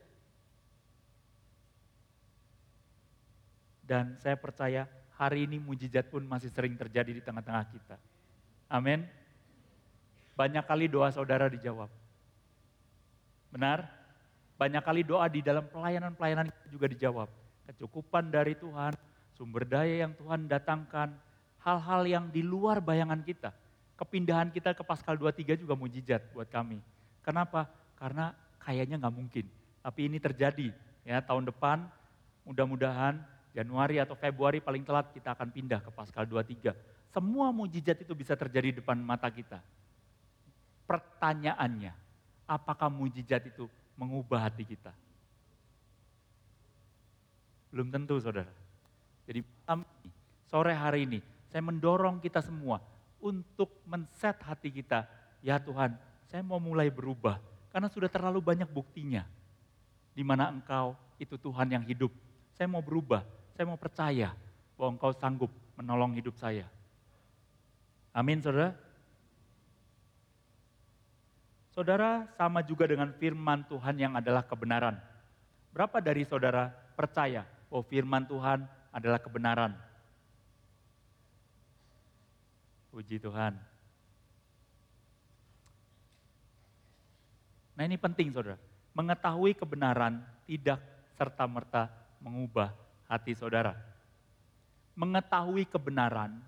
Dan 3.86 4.18
saya 4.18 4.34
percaya 4.34 4.90
hari 5.14 5.46
ini 5.46 5.62
mujizat 5.62 6.10
pun 6.10 6.26
masih 6.26 6.50
sering 6.50 6.74
terjadi 6.74 7.14
di 7.14 7.22
tengah-tengah 7.22 7.64
kita. 7.70 7.96
Amin. 8.66 9.06
Banyak 10.34 10.66
kali 10.66 10.90
doa 10.90 11.08
saudara 11.14 11.46
dijawab. 11.46 11.88
Benar? 13.54 13.88
Banyak 14.58 14.82
kali 14.84 15.06
doa 15.06 15.24
di 15.30 15.40
dalam 15.40 15.64
pelayanan-pelayanan 15.70 16.50
juga 16.68 16.90
dijawab. 16.90 17.30
Kecukupan 17.70 18.28
dari 18.28 18.58
Tuhan, 18.58 18.92
sumber 19.38 19.64
daya 19.64 20.04
yang 20.04 20.12
Tuhan 20.18 20.50
datangkan, 20.50 21.14
hal-hal 21.62 22.02
yang 22.04 22.24
di 22.28 22.44
luar 22.44 22.82
bayangan 22.82 23.22
kita. 23.22 23.54
Kepindahan 23.96 24.52
kita 24.52 24.76
ke 24.76 24.84
Paskal 24.84 25.16
23 25.16 25.56
juga 25.56 25.72
mujizat 25.72 26.20
buat 26.36 26.50
kami. 26.52 26.82
Kenapa? 27.24 27.64
Karena 27.96 28.36
kayaknya 28.60 29.00
nggak 29.00 29.16
mungkin. 29.16 29.46
Tapi 29.80 30.00
ini 30.10 30.18
terjadi 30.20 30.68
ya 31.06 31.22
tahun 31.22 31.48
depan 31.48 31.86
mudah-mudahan 32.44 33.35
Januari 33.56 33.96
atau 33.96 34.12
Februari 34.12 34.60
paling 34.60 34.84
telat 34.84 35.08
kita 35.16 35.32
akan 35.32 35.48
pindah 35.48 35.80
ke 35.80 35.88
Paskal 35.88 36.28
23. 36.28 36.76
Semua 37.08 37.48
mujizat 37.48 37.96
itu 38.04 38.12
bisa 38.12 38.36
terjadi 38.36 38.76
di 38.76 38.76
depan 38.84 39.00
mata 39.00 39.32
kita. 39.32 39.64
Pertanyaannya, 40.84 41.96
apakah 42.44 42.92
mujizat 42.92 43.48
itu 43.48 43.64
mengubah 43.96 44.44
hati 44.44 44.68
kita? 44.68 44.92
Belum 47.72 47.88
tentu 47.88 48.20
saudara. 48.20 48.52
Jadi 49.24 49.40
sore 50.44 50.76
hari 50.76 51.08
ini 51.08 51.18
saya 51.48 51.64
mendorong 51.64 52.20
kita 52.20 52.44
semua 52.44 52.84
untuk 53.24 53.72
men-set 53.88 54.36
hati 54.44 54.68
kita. 54.68 55.08
Ya 55.40 55.56
Tuhan, 55.56 55.96
saya 56.28 56.44
mau 56.44 56.60
mulai 56.60 56.92
berubah 56.92 57.40
karena 57.72 57.88
sudah 57.88 58.12
terlalu 58.12 58.44
banyak 58.44 58.68
buktinya. 58.68 59.24
Di 60.12 60.20
mana 60.20 60.52
Engkau 60.52 60.92
itu 61.16 61.40
Tuhan 61.40 61.72
yang 61.72 61.84
hidup. 61.88 62.12
Saya 62.56 62.68
mau 62.68 62.80
berubah, 62.80 63.24
saya 63.56 63.72
mau 63.72 63.80
percaya 63.80 64.36
bahwa 64.76 65.00
Engkau 65.00 65.16
sanggup 65.16 65.48
menolong 65.80 66.12
hidup 66.12 66.36
saya. 66.36 66.68
Amin, 68.12 68.44
saudara. 68.44 68.76
Saudara, 71.72 72.28
sama 72.36 72.60
juga 72.60 72.84
dengan 72.84 73.08
firman 73.16 73.64
Tuhan 73.64 73.96
yang 73.96 74.12
adalah 74.12 74.44
kebenaran. 74.44 75.00
Berapa 75.72 76.04
dari 76.04 76.24
saudara 76.28 76.68
percaya 76.96 77.48
bahwa 77.72 77.84
firman 77.88 78.24
Tuhan 78.28 78.64
adalah 78.92 79.20
kebenaran? 79.20 79.72
Puji 82.92 83.20
Tuhan. 83.20 83.56
Nah 87.76 87.84
ini 87.84 88.00
penting 88.00 88.32
saudara. 88.32 88.56
Mengetahui 88.96 89.52
kebenaran 89.52 90.24
tidak 90.48 90.80
serta-merta 91.20 91.92
mengubah 92.24 92.85
hati 93.06 93.32
saudara. 93.34 93.74
Mengetahui 94.96 95.68
kebenaran, 95.68 96.40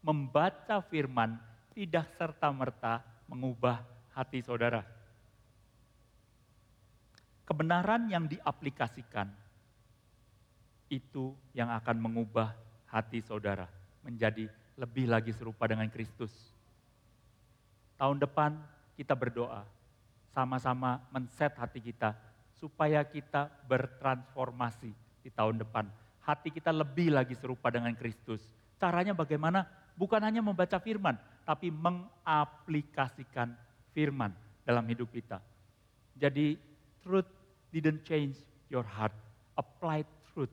membaca 0.00 0.80
firman 0.86 1.36
tidak 1.76 2.06
serta-merta 2.16 3.02
mengubah 3.26 3.82
hati 4.14 4.40
saudara. 4.40 4.86
Kebenaran 7.46 8.10
yang 8.10 8.26
diaplikasikan 8.26 9.30
itu 10.90 11.34
yang 11.54 11.70
akan 11.70 11.98
mengubah 11.98 12.54
hati 12.90 13.22
saudara 13.22 13.66
menjadi 14.06 14.46
lebih 14.78 15.10
lagi 15.10 15.34
serupa 15.34 15.66
dengan 15.66 15.86
Kristus. 15.90 16.30
Tahun 17.98 18.18
depan 18.18 18.54
kita 18.94 19.16
berdoa, 19.16 19.66
sama-sama 20.30 21.00
men-set 21.10 21.54
hati 21.56 21.80
kita 21.80 22.12
supaya 22.56 23.02
kita 23.04 23.48
bertransformasi 23.66 24.90
di 25.24 25.30
tahun 25.32 25.60
depan. 25.64 26.05
Hati 26.26 26.50
kita 26.50 26.74
lebih 26.74 27.14
lagi 27.14 27.38
serupa 27.38 27.70
dengan 27.70 27.94
Kristus. 27.94 28.42
Caranya 28.82 29.14
bagaimana? 29.14 29.62
Bukan 29.94 30.18
hanya 30.18 30.42
membaca 30.42 30.74
firman, 30.82 31.14
tapi 31.46 31.70
mengaplikasikan 31.70 33.54
firman 33.94 34.34
dalam 34.66 34.82
hidup 34.90 35.06
kita. 35.14 35.38
Jadi 36.18 36.58
truth 36.98 37.30
didn't 37.70 38.02
change 38.02 38.42
your 38.66 38.82
heart, 38.82 39.14
applied 39.54 40.10
truth. 40.34 40.50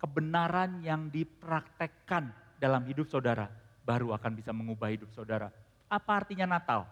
Kebenaran 0.00 0.80
yang 0.80 1.12
dipraktekkan 1.12 2.32
dalam 2.56 2.88
hidup 2.88 3.12
saudara, 3.12 3.52
baru 3.84 4.16
akan 4.16 4.32
bisa 4.32 4.56
mengubah 4.56 4.88
hidup 4.88 5.12
saudara. 5.12 5.52
Apa 5.92 6.24
artinya 6.24 6.48
Natal? 6.48 6.88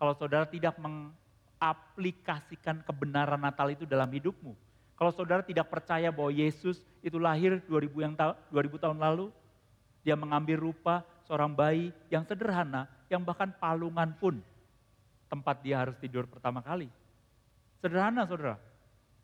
Kalau 0.00 0.16
saudara 0.16 0.48
tidak 0.48 0.80
mengaplikasikan 0.80 2.80
kebenaran 2.80 3.44
Natal 3.44 3.68
itu 3.68 3.84
dalam 3.84 4.08
hidupmu, 4.08 4.69
kalau 5.00 5.16
saudara 5.16 5.40
tidak 5.40 5.72
percaya 5.72 6.12
bahwa 6.12 6.28
Yesus 6.28 6.84
itu 7.00 7.16
lahir 7.16 7.56
2000 7.64 8.04
yang 8.04 8.12
2000 8.52 8.84
tahun 8.84 9.00
lalu, 9.00 9.32
dia 10.04 10.12
mengambil 10.12 10.60
rupa 10.60 11.00
seorang 11.24 11.56
bayi 11.56 11.88
yang 12.12 12.20
sederhana, 12.28 12.84
yang 13.08 13.24
bahkan 13.24 13.48
palungan 13.48 14.12
pun 14.20 14.44
tempat 15.32 15.64
dia 15.64 15.80
harus 15.80 15.96
tidur 15.96 16.28
pertama 16.28 16.60
kali. 16.60 16.92
Sederhana 17.80 18.28
saudara. 18.28 18.60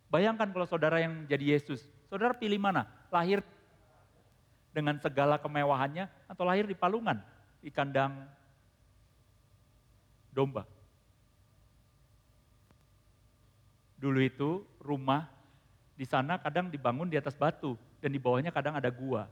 Bayangkan 0.09 0.49
kalau 0.49 0.65
saudara 0.65 0.97
yang 0.97 1.29
jadi 1.29 1.61
Yesus, 1.61 1.85
saudara 2.09 2.33
pilih 2.33 2.57
mana? 2.57 2.89
Lahir 3.13 3.45
dengan 4.73 4.97
segala 4.97 5.37
kemewahannya 5.37 6.09
atau 6.25 6.49
lahir 6.49 6.65
di 6.65 6.73
palungan, 6.73 7.21
di 7.61 7.69
kandang 7.69 8.25
domba. 10.33 10.65
Dulu 14.01 14.25
itu 14.25 14.65
rumah 14.81 15.36
di 15.97 16.05
sana 16.05 16.37
kadang 16.37 16.69
dibangun 16.69 17.09
di 17.09 17.17
atas 17.17 17.33
batu 17.33 17.75
dan 18.05 18.13
di 18.13 18.21
bawahnya 18.21 18.53
kadang 18.53 18.77
ada 18.77 18.93
gua. 18.93 19.25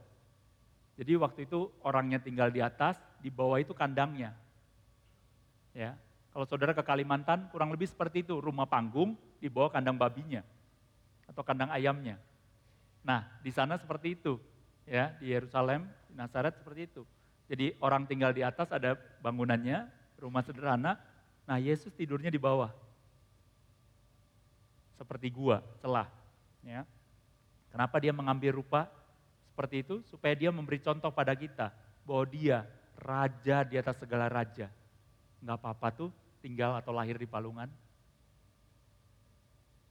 Jadi 0.97 1.13
waktu 1.15 1.45
itu 1.45 1.69
orangnya 1.85 2.17
tinggal 2.17 2.49
di 2.49 2.59
atas, 2.59 2.97
di 3.21 3.29
bawah 3.29 3.61
itu 3.61 3.71
kandangnya. 3.77 4.33
Ya, 5.75 5.93
kalau 6.33 6.47
saudara 6.49 6.73
ke 6.73 6.81
Kalimantan 6.81 7.47
kurang 7.53 7.69
lebih 7.69 7.85
seperti 7.85 8.25
itu, 8.25 8.41
rumah 8.41 8.65
panggung 8.65 9.13
di 9.37 9.47
bawah 9.51 9.69
kandang 9.69 9.99
babinya 9.99 10.41
atau 11.29 11.45
kandang 11.45 11.69
ayamnya. 11.69 12.17
Nah, 13.05 13.27
di 13.45 13.53
sana 13.53 13.77
seperti 13.77 14.17
itu 14.17 14.41
ya 14.89 15.13
di 15.21 15.29
Yerusalem, 15.33 15.85
di 16.09 16.13
Nazaret 16.17 16.57
seperti 16.57 16.81
itu. 16.89 17.03
Jadi 17.45 17.77
orang 17.77 18.09
tinggal 18.09 18.33
di 18.33 18.41
atas 18.41 18.73
ada 18.73 18.97
bangunannya, 19.21 19.85
rumah 20.17 20.41
sederhana. 20.41 20.97
Nah 21.45 21.61
Yesus 21.61 21.93
tidurnya 21.93 22.33
di 22.33 22.41
bawah, 22.41 22.73
seperti 24.97 25.29
gua, 25.29 25.61
celah. 25.77 26.09
Ya. 26.65 26.81
Kenapa 27.69 28.01
dia 28.01 28.09
mengambil 28.09 28.57
rupa 28.57 28.89
seperti 29.53 29.85
itu? 29.85 30.01
Supaya 30.09 30.33
dia 30.33 30.49
memberi 30.49 30.81
contoh 30.81 31.13
pada 31.13 31.37
kita 31.37 31.69
bahwa 32.01 32.25
dia 32.25 32.65
raja 32.97 33.61
di 33.61 33.77
atas 33.77 34.01
segala 34.01 34.25
raja. 34.25 34.73
Enggak 35.45 35.61
apa-apa 35.61 35.87
tuh 35.93 36.09
tinggal 36.41 36.73
atau 36.73 36.89
lahir 36.89 37.21
di 37.21 37.29
palungan. 37.29 37.69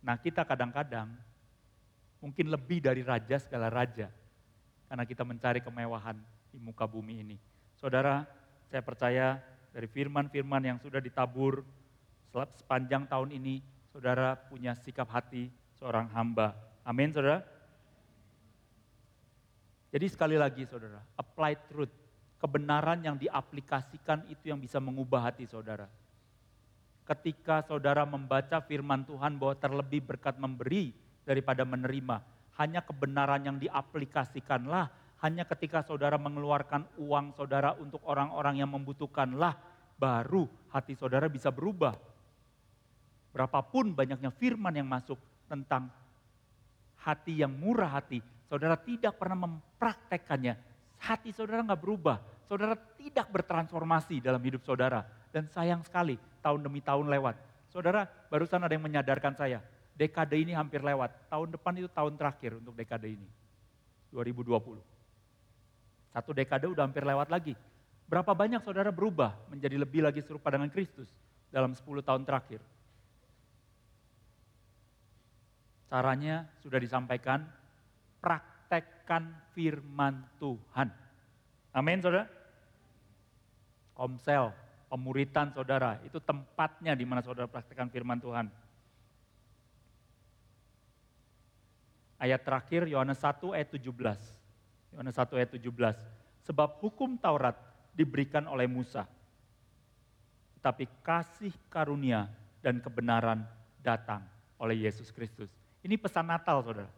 Nah 0.02 0.18
kita 0.18 0.42
kadang-kadang 0.42 1.14
mungkin 2.18 2.50
lebih 2.50 2.82
dari 2.82 3.06
raja 3.06 3.38
segala 3.38 3.70
raja 3.70 4.10
karena 4.90 5.04
kita 5.06 5.22
mencari 5.22 5.62
kemewahan 5.62 6.18
di 6.50 6.58
muka 6.58 6.84
bumi 6.84 7.22
ini. 7.22 7.36
Saudara, 7.78 8.26
saya 8.68 8.82
percaya 8.82 9.26
dari 9.70 9.86
firman-firman 9.86 10.62
yang 10.74 10.78
sudah 10.82 10.98
ditabur 10.98 11.62
sepanjang 12.58 13.06
tahun 13.06 13.30
ini, 13.34 13.62
saudara 13.94 14.34
punya 14.34 14.74
sikap 14.74 15.06
hati 15.10 15.50
seorang 15.78 16.10
hamba. 16.12 16.54
Amin, 16.84 17.10
saudara. 17.10 17.42
Jadi 19.94 20.06
sekali 20.10 20.34
lagi 20.34 20.66
saudara, 20.66 20.98
apply 21.14 21.70
truth. 21.70 21.94
Kebenaran 22.42 23.00
yang 23.00 23.16
diaplikasikan 23.16 24.26
itu 24.28 24.52
yang 24.52 24.60
bisa 24.60 24.76
mengubah 24.82 25.32
hati 25.32 25.46
saudara. 25.48 25.88
Ketika 27.06 27.64
saudara 27.64 28.04
membaca 28.04 28.60
firman 28.60 29.06
Tuhan 29.06 29.38
bahwa 29.38 29.54
terlebih 29.56 30.04
berkat 30.04 30.36
memberi 30.36 30.92
daripada 31.24 31.64
menerima, 31.64 32.20
hanya 32.60 32.84
kebenaran 32.84 33.48
yang 33.48 33.56
diaplikasikanlah, 33.56 34.92
hanya 35.24 35.48
ketika 35.48 35.80
saudara 35.86 36.20
mengeluarkan 36.20 36.84
uang 37.00 37.32
saudara 37.32 37.72
untuk 37.80 38.04
orang-orang 38.04 38.60
yang 38.60 38.68
membutuhkanlah, 38.74 39.56
baru 39.96 40.44
hati 40.68 40.98
saudara 40.98 41.30
bisa 41.30 41.48
berubah. 41.48 41.96
Berapapun 43.32 43.94
banyaknya 43.94 44.28
firman 44.34 44.74
yang 44.74 44.90
masuk 44.90 45.16
tentang 45.46 45.88
hati 47.04 47.44
yang 47.44 47.52
murah 47.52 48.00
hati, 48.00 48.24
saudara 48.48 48.76
tidak 48.80 49.20
pernah 49.20 49.48
mempraktekkannya, 49.48 50.54
hati 51.04 51.30
saudara 51.36 51.60
nggak 51.60 51.80
berubah, 51.80 52.16
saudara 52.48 52.74
tidak 52.96 53.28
bertransformasi 53.28 54.24
dalam 54.24 54.40
hidup 54.40 54.64
saudara. 54.64 55.04
Dan 55.34 55.50
sayang 55.50 55.82
sekali, 55.82 56.14
tahun 56.40 56.62
demi 56.62 56.78
tahun 56.78 57.10
lewat. 57.10 57.34
Saudara, 57.66 58.06
barusan 58.30 58.62
ada 58.62 58.70
yang 58.70 58.86
menyadarkan 58.86 59.34
saya, 59.34 59.58
dekade 59.98 60.38
ini 60.38 60.54
hampir 60.54 60.78
lewat. 60.78 61.26
Tahun 61.26 61.48
depan 61.50 61.74
itu 61.74 61.90
tahun 61.90 62.14
terakhir 62.14 62.62
untuk 62.62 62.78
dekade 62.78 63.10
ini. 63.10 63.26
2020. 64.14 64.78
Satu 66.14 66.30
dekade 66.30 66.70
udah 66.70 66.86
hampir 66.86 67.02
lewat 67.02 67.26
lagi. 67.26 67.58
Berapa 68.06 68.30
banyak 68.30 68.62
saudara 68.62 68.94
berubah 68.94 69.34
menjadi 69.50 69.74
lebih 69.74 70.06
lagi 70.06 70.22
serupa 70.22 70.54
dengan 70.54 70.70
Kristus 70.70 71.10
dalam 71.50 71.74
10 71.74 71.82
tahun 72.06 72.22
terakhir? 72.22 72.62
Caranya 75.88 76.48
sudah 76.58 76.80
disampaikan, 76.80 77.44
praktekkan 78.18 79.30
firman 79.52 80.24
Tuhan. 80.40 80.88
Amin 81.74 82.00
saudara? 82.00 82.26
Komsel, 83.94 84.50
pemuritan 84.90 85.54
saudara, 85.54 86.02
itu 86.02 86.18
tempatnya 86.18 86.98
di 86.98 87.06
mana 87.06 87.22
saudara 87.22 87.46
praktekkan 87.46 87.90
firman 87.90 88.18
Tuhan. 88.18 88.46
Ayat 92.18 92.40
terakhir 92.40 92.88
Yohanes 92.88 93.20
1 93.20 93.52
ayat 93.52 93.68
17. 93.74 93.84
Yohanes 94.94 95.16
1 95.18 95.38
ayat 95.38 95.50
17. 95.50 95.98
Sebab 96.46 96.80
hukum 96.80 97.20
Taurat 97.20 97.54
diberikan 97.92 98.46
oleh 98.48 98.66
Musa. 98.66 99.04
Tetapi 100.58 100.88
kasih 101.04 101.52
karunia 101.68 102.30
dan 102.64 102.80
kebenaran 102.80 103.44
datang 103.84 104.24
oleh 104.56 104.88
Yesus 104.88 105.12
Kristus. 105.12 105.63
Ini 105.84 106.00
pesan 106.00 106.24
Natal 106.24 106.64
saudara. 106.64 106.88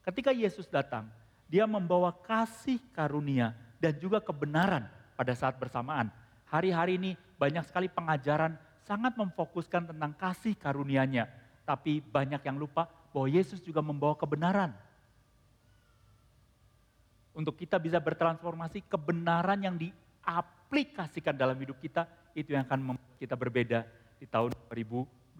Ketika 0.00 0.32
Yesus 0.32 0.64
datang, 0.64 1.12
dia 1.44 1.68
membawa 1.68 2.08
kasih 2.08 2.80
karunia 2.96 3.52
dan 3.76 3.92
juga 4.00 4.16
kebenaran 4.16 4.88
pada 5.12 5.36
saat 5.36 5.60
bersamaan. 5.60 6.08
Hari-hari 6.48 6.96
ini 6.96 7.10
banyak 7.36 7.68
sekali 7.68 7.92
pengajaran 7.92 8.56
sangat 8.88 9.12
memfokuskan 9.20 9.92
tentang 9.92 10.16
kasih 10.16 10.56
karunia-Nya, 10.56 11.28
tapi 11.68 12.00
banyak 12.00 12.40
yang 12.40 12.56
lupa 12.56 12.88
bahwa 13.12 13.28
Yesus 13.28 13.60
juga 13.60 13.84
membawa 13.84 14.16
kebenaran. 14.16 14.72
Untuk 17.36 17.60
kita 17.60 17.76
bisa 17.76 18.00
bertransformasi, 18.00 18.88
kebenaran 18.88 19.60
yang 19.60 19.76
diaplikasikan 19.76 21.36
dalam 21.36 21.60
hidup 21.60 21.76
kita, 21.76 22.08
itu 22.32 22.56
yang 22.56 22.64
akan 22.64 22.96
membuat 22.96 23.16
kita 23.20 23.36
berbeda 23.36 23.84
di 24.16 24.24
tahun 24.24 24.56
2020. 24.72 25.36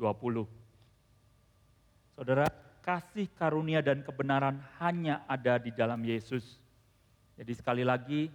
Saudara, 2.14 2.63
kasih 2.84 3.32
karunia 3.32 3.80
dan 3.80 4.04
kebenaran 4.04 4.60
hanya 4.76 5.24
ada 5.24 5.56
di 5.56 5.72
dalam 5.72 6.04
Yesus. 6.04 6.60
Jadi 7.40 7.52
sekali 7.56 7.80
lagi, 7.80 8.28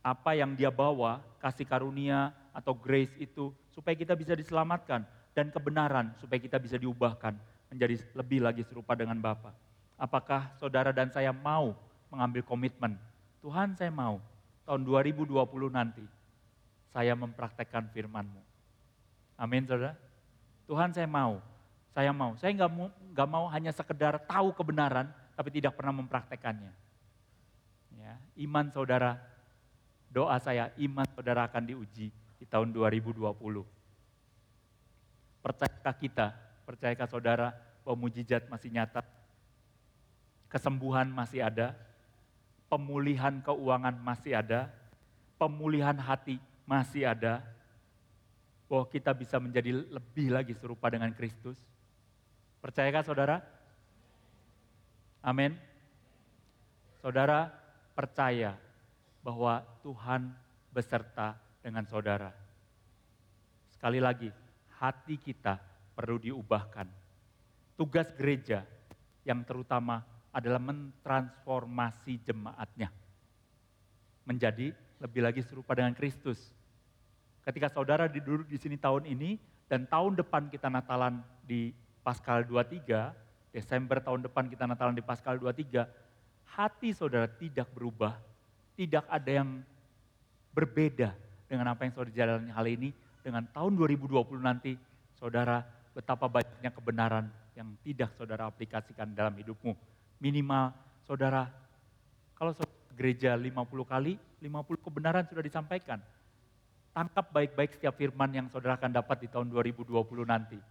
apa 0.00 0.38
yang 0.38 0.54
dia 0.54 0.70
bawa, 0.70 1.18
kasih 1.42 1.66
karunia 1.66 2.30
atau 2.54 2.70
grace 2.72 3.12
itu, 3.18 3.50
supaya 3.74 3.98
kita 3.98 4.14
bisa 4.14 4.38
diselamatkan. 4.38 5.02
Dan 5.36 5.52
kebenaran, 5.52 6.16
supaya 6.16 6.40
kita 6.40 6.56
bisa 6.56 6.80
diubahkan 6.80 7.36
menjadi 7.68 8.00
lebih 8.16 8.40
lagi 8.40 8.64
serupa 8.64 8.96
dengan 8.96 9.20
Bapa. 9.20 9.52
Apakah 10.00 10.54
saudara 10.56 10.94
dan 10.94 11.12
saya 11.12 11.34
mau 11.34 11.76
mengambil 12.08 12.40
komitmen? 12.40 12.96
Tuhan 13.44 13.76
saya 13.76 13.92
mau, 13.92 14.22
tahun 14.64 14.80
2020 14.86 15.36
nanti, 15.68 16.00
saya 16.94 17.12
mempraktekkan 17.12 17.92
firman-Mu. 17.92 18.40
Amin 19.36 19.68
saudara. 19.68 19.92
Tuhan 20.64 20.96
saya 20.96 21.04
mau, 21.04 21.44
saya 21.96 22.12
mau. 22.12 22.36
Saya 22.36 22.52
nggak 22.52 22.72
mau, 22.76 22.92
nggak 22.92 23.28
mau 23.32 23.48
hanya 23.48 23.72
sekedar 23.72 24.20
tahu 24.28 24.52
kebenaran, 24.52 25.08
tapi 25.32 25.48
tidak 25.48 25.80
pernah 25.80 25.96
mempraktekannya. 25.96 26.68
Ya, 27.96 28.20
iman 28.44 28.68
saudara, 28.68 29.16
doa 30.12 30.36
saya, 30.36 30.68
iman 30.76 31.08
saudara 31.16 31.48
akan 31.48 31.72
diuji 31.72 32.12
di 32.12 32.44
tahun 32.44 32.68
2020. 32.76 33.32
Percayakah 35.40 35.96
kita, 35.96 36.36
percayakah 36.68 37.08
saudara 37.08 37.56
bahwa 37.80 38.04
mujizat 38.04 38.44
masih 38.52 38.68
nyata? 38.68 39.00
Kesembuhan 40.52 41.08
masih 41.08 41.40
ada, 41.48 41.72
pemulihan 42.68 43.40
keuangan 43.40 43.96
masih 44.04 44.36
ada, 44.36 44.68
pemulihan 45.40 45.96
hati 45.96 46.36
masih 46.68 47.08
ada, 47.08 47.40
bahwa 48.68 48.84
kita 48.84 49.16
bisa 49.16 49.40
menjadi 49.40 49.72
lebih 49.72 50.28
lagi 50.28 50.52
serupa 50.52 50.92
dengan 50.92 51.08
Kristus. 51.16 51.56
Percayakah 52.66 53.06
saudara? 53.06 53.38
Amin. 55.22 55.54
Saudara, 56.98 57.46
percaya 57.94 58.58
bahwa 59.22 59.62
Tuhan 59.86 60.34
beserta 60.74 61.38
dengan 61.62 61.86
saudara. 61.86 62.34
Sekali 63.70 64.02
lagi, 64.02 64.34
hati 64.82 65.14
kita 65.14 65.62
perlu 65.94 66.18
diubahkan. 66.18 66.90
Tugas 67.78 68.10
gereja 68.18 68.66
yang 69.22 69.46
terutama 69.46 70.02
adalah 70.34 70.58
mentransformasi 70.58 72.18
jemaatnya. 72.26 72.90
Menjadi 74.26 74.74
lebih 74.98 75.22
lagi 75.22 75.46
serupa 75.46 75.78
dengan 75.78 75.94
Kristus. 75.94 76.50
Ketika 77.46 77.70
saudara 77.70 78.10
duduk 78.10 78.50
di 78.50 78.58
sini 78.58 78.74
tahun 78.74 79.06
ini, 79.06 79.38
dan 79.70 79.86
tahun 79.86 80.18
depan 80.18 80.50
kita 80.50 80.66
Natalan 80.66 81.22
di 81.46 81.85
Paskal 82.06 82.46
23, 82.46 82.86
Desember 83.50 83.98
tahun 83.98 84.30
depan 84.30 84.46
kita 84.46 84.62
Natalan 84.62 84.94
di 84.94 85.02
Paskal 85.02 85.42
23, 85.42 85.82
hati 86.54 86.94
saudara 86.94 87.26
tidak 87.26 87.66
berubah, 87.74 88.14
tidak 88.78 89.02
ada 89.10 89.42
yang 89.42 89.58
berbeda 90.54 91.10
dengan 91.50 91.74
apa 91.74 91.82
yang 91.82 91.90
saudara 91.98 92.14
jalani 92.14 92.54
hal 92.54 92.62
ini, 92.70 92.94
dengan 93.26 93.42
tahun 93.50 93.74
2020 93.74 94.22
nanti, 94.38 94.78
saudara 95.18 95.66
betapa 95.98 96.30
banyaknya 96.30 96.70
kebenaran 96.70 97.26
yang 97.58 97.74
tidak 97.82 98.14
saudara 98.14 98.46
aplikasikan 98.46 99.10
dalam 99.10 99.34
hidupmu. 99.34 99.74
Minimal 100.22 100.70
saudara, 101.02 101.50
kalau 102.38 102.54
saudara 102.54 102.94
gereja 102.94 103.34
50 103.34 103.50
kali, 103.82 104.14
50 104.38 104.78
kebenaran 104.78 105.26
sudah 105.26 105.42
disampaikan. 105.42 105.98
Tangkap 106.94 107.34
baik-baik 107.34 107.74
setiap 107.74 107.98
firman 107.98 108.30
yang 108.30 108.46
saudara 108.46 108.78
akan 108.78 108.94
dapat 108.94 109.26
di 109.26 109.28
tahun 109.28 109.50
2020 109.50 109.90
nanti. 110.22 110.62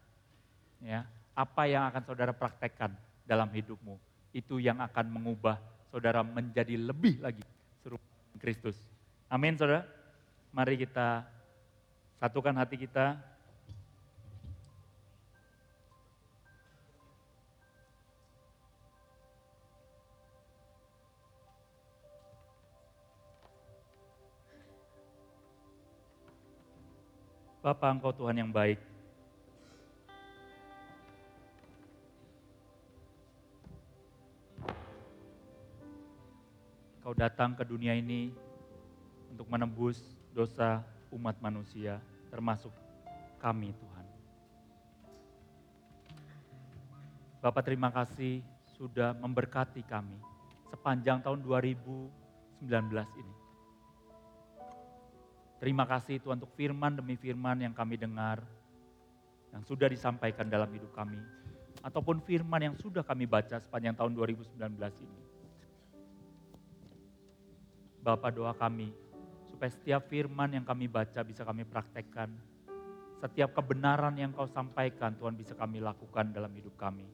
Ya, 0.79 1.03
apa 1.35 1.67
yang 1.67 1.83
akan 1.91 2.03
saudara 2.07 2.31
praktekkan 2.31 2.95
dalam 3.27 3.51
hidupmu 3.51 3.99
itu 4.31 4.63
yang 4.63 4.79
akan 4.79 5.11
mengubah 5.11 5.59
saudara 5.91 6.23
menjadi 6.23 6.79
lebih 6.79 7.19
lagi 7.19 7.43
serupa 7.83 8.07
Kristus. 8.39 8.79
Amin 9.27 9.59
saudara. 9.59 9.83
Mari 10.55 10.79
kita 10.79 11.27
satukan 12.23 12.55
hati 12.55 12.79
kita. 12.79 13.19
Bapak 27.65 27.97
engkau 27.97 28.13
Tuhan 28.13 28.37
yang 28.37 28.53
baik, 28.53 28.77
Datang 37.15 37.55
ke 37.55 37.63
dunia 37.63 37.95
ini 37.95 38.27
untuk 39.31 39.47
menebus 39.47 40.03
dosa 40.35 40.83
umat 41.15 41.39
manusia, 41.39 42.03
termasuk 42.27 42.75
kami 43.39 43.71
Tuhan. 43.71 44.05
Bapak 47.39 47.63
terima 47.63 47.87
kasih 47.87 48.43
sudah 48.75 49.15
memberkati 49.15 49.79
kami 49.87 50.19
sepanjang 50.67 51.23
tahun 51.23 51.39
2019 51.39 52.11
ini. 52.99 53.35
Terima 55.63 55.87
kasih 55.87 56.19
Tuhan 56.19 56.43
untuk 56.43 56.51
firman 56.59 56.99
demi 56.99 57.15
firman 57.15 57.63
yang 57.63 57.71
kami 57.71 57.95
dengar, 57.95 58.43
yang 59.55 59.63
sudah 59.63 59.87
disampaikan 59.87 60.51
dalam 60.51 60.67
hidup 60.67 60.91
kami, 60.91 61.23
ataupun 61.79 62.19
firman 62.27 62.59
yang 62.59 62.75
sudah 62.75 63.07
kami 63.07 63.23
baca 63.23 63.55
sepanjang 63.55 63.95
tahun 63.95 64.11
2019 64.19 64.59
ini. 64.99 65.24
Bapak 68.05 68.37
doa 68.37 68.53
kami, 68.53 68.93
supaya 69.49 69.73
setiap 69.73 70.05
firman 70.05 70.53
yang 70.53 70.61
kami 70.61 70.85
baca 70.85 71.25
bisa 71.25 71.41
kami 71.41 71.65
praktekkan. 71.65 72.29
Setiap 73.17 73.57
kebenaran 73.57 74.13
yang 74.13 74.29
kau 74.29 74.45
sampaikan 74.45 75.17
Tuhan 75.17 75.33
bisa 75.33 75.57
kami 75.57 75.81
lakukan 75.81 76.29
dalam 76.29 76.53
hidup 76.53 76.77
kami. 76.77 77.09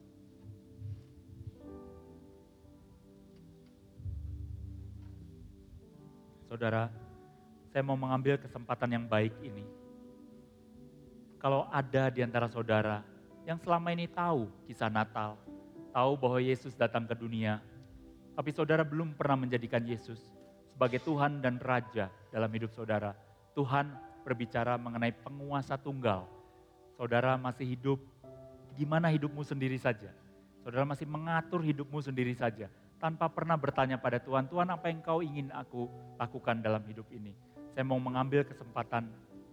Saudara, 6.52 6.92
saya 7.72 7.88
mau 7.88 7.96
mengambil 7.96 8.36
kesempatan 8.36 8.92
yang 8.92 9.06
baik 9.08 9.32
ini. 9.48 9.64
Kalau 11.40 11.72
ada 11.72 12.12
di 12.12 12.20
antara 12.20 12.52
saudara 12.52 13.00
yang 13.48 13.56
selama 13.64 13.96
ini 13.96 14.12
tahu 14.12 14.52
kisah 14.68 14.92
Natal, 14.92 15.40
tahu 15.96 16.20
bahwa 16.20 16.44
Yesus 16.44 16.76
datang 16.76 17.08
ke 17.08 17.16
dunia, 17.16 17.64
Tapi 18.32 18.48
saudara 18.56 18.84
belum 18.84 19.12
pernah 19.12 19.44
menjadikan 19.44 19.84
Yesus 19.84 20.41
sebagai 20.82 21.06
Tuhan 21.06 21.46
dan 21.46 21.62
Raja 21.62 22.10
dalam 22.34 22.50
hidup 22.58 22.74
saudara. 22.74 23.13
Tuhan 23.54 23.94
berbicara 24.26 24.82
mengenai 24.82 25.13
penguasa 25.13 25.78
tunggal. 25.78 26.26
Saudara 26.98 27.38
masih 27.38 27.78
hidup, 27.78 28.02
gimana 28.74 29.13
hidupmu 29.13 29.46
sendiri 29.46 29.78
saja. 29.78 30.10
Saudara 30.65 30.82
masih 30.89 31.06
mengatur 31.06 31.62
hidupmu 31.62 32.02
sendiri 32.02 32.34
saja. 32.34 32.65
Tanpa 32.98 33.30
pernah 33.30 33.62
bertanya 33.62 34.02
pada 34.02 34.17
Tuhan, 34.17 34.50
Tuhan 34.50 34.74
apa 34.74 34.89
yang 34.89 35.06
kau 35.06 35.22
ingin 35.22 35.54
aku 35.54 35.86
lakukan 36.17 36.65
dalam 36.65 36.82
hidup 36.89 37.06
ini. 37.13 37.38
Saya 37.78 37.86
mau 37.86 38.02
mengambil 38.02 38.41
kesempatan 38.41 39.06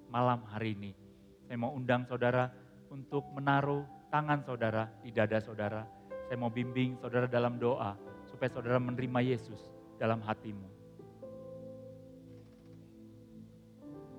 malam 0.09 0.41
hari 0.49 0.81
ini. 0.81 0.97
Saya 1.45 1.61
mau 1.61 1.77
undang 1.77 2.09
saudara 2.09 2.49
untuk 2.89 3.29
menaruh 3.37 3.85
tangan 4.09 4.41
saudara 4.49 4.89
di 5.05 5.13
dada 5.13 5.45
saudara. 5.45 5.85
Saya 6.25 6.41
mau 6.41 6.49
bimbing 6.49 6.97
saudara 6.97 7.29
dalam 7.29 7.61
doa 7.61 8.01
supaya 8.33 8.49
saudara 8.49 8.81
menerima 8.81 9.37
Yesus 9.37 9.61
dalam 10.01 10.25
hatimu. 10.25 10.78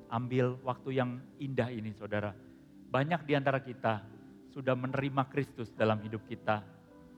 Ambil 0.10 0.58
waktu 0.66 0.98
yang 0.98 1.22
indah 1.38 1.70
ini 1.70 1.94
saudara. 1.94 2.34
Banyak 2.90 3.30
di 3.30 3.38
antara 3.38 3.62
kita 3.62 4.02
sudah 4.50 4.74
menerima 4.74 5.30
Kristus 5.30 5.70
dalam 5.78 6.02
hidup 6.02 6.26
kita. 6.26 6.66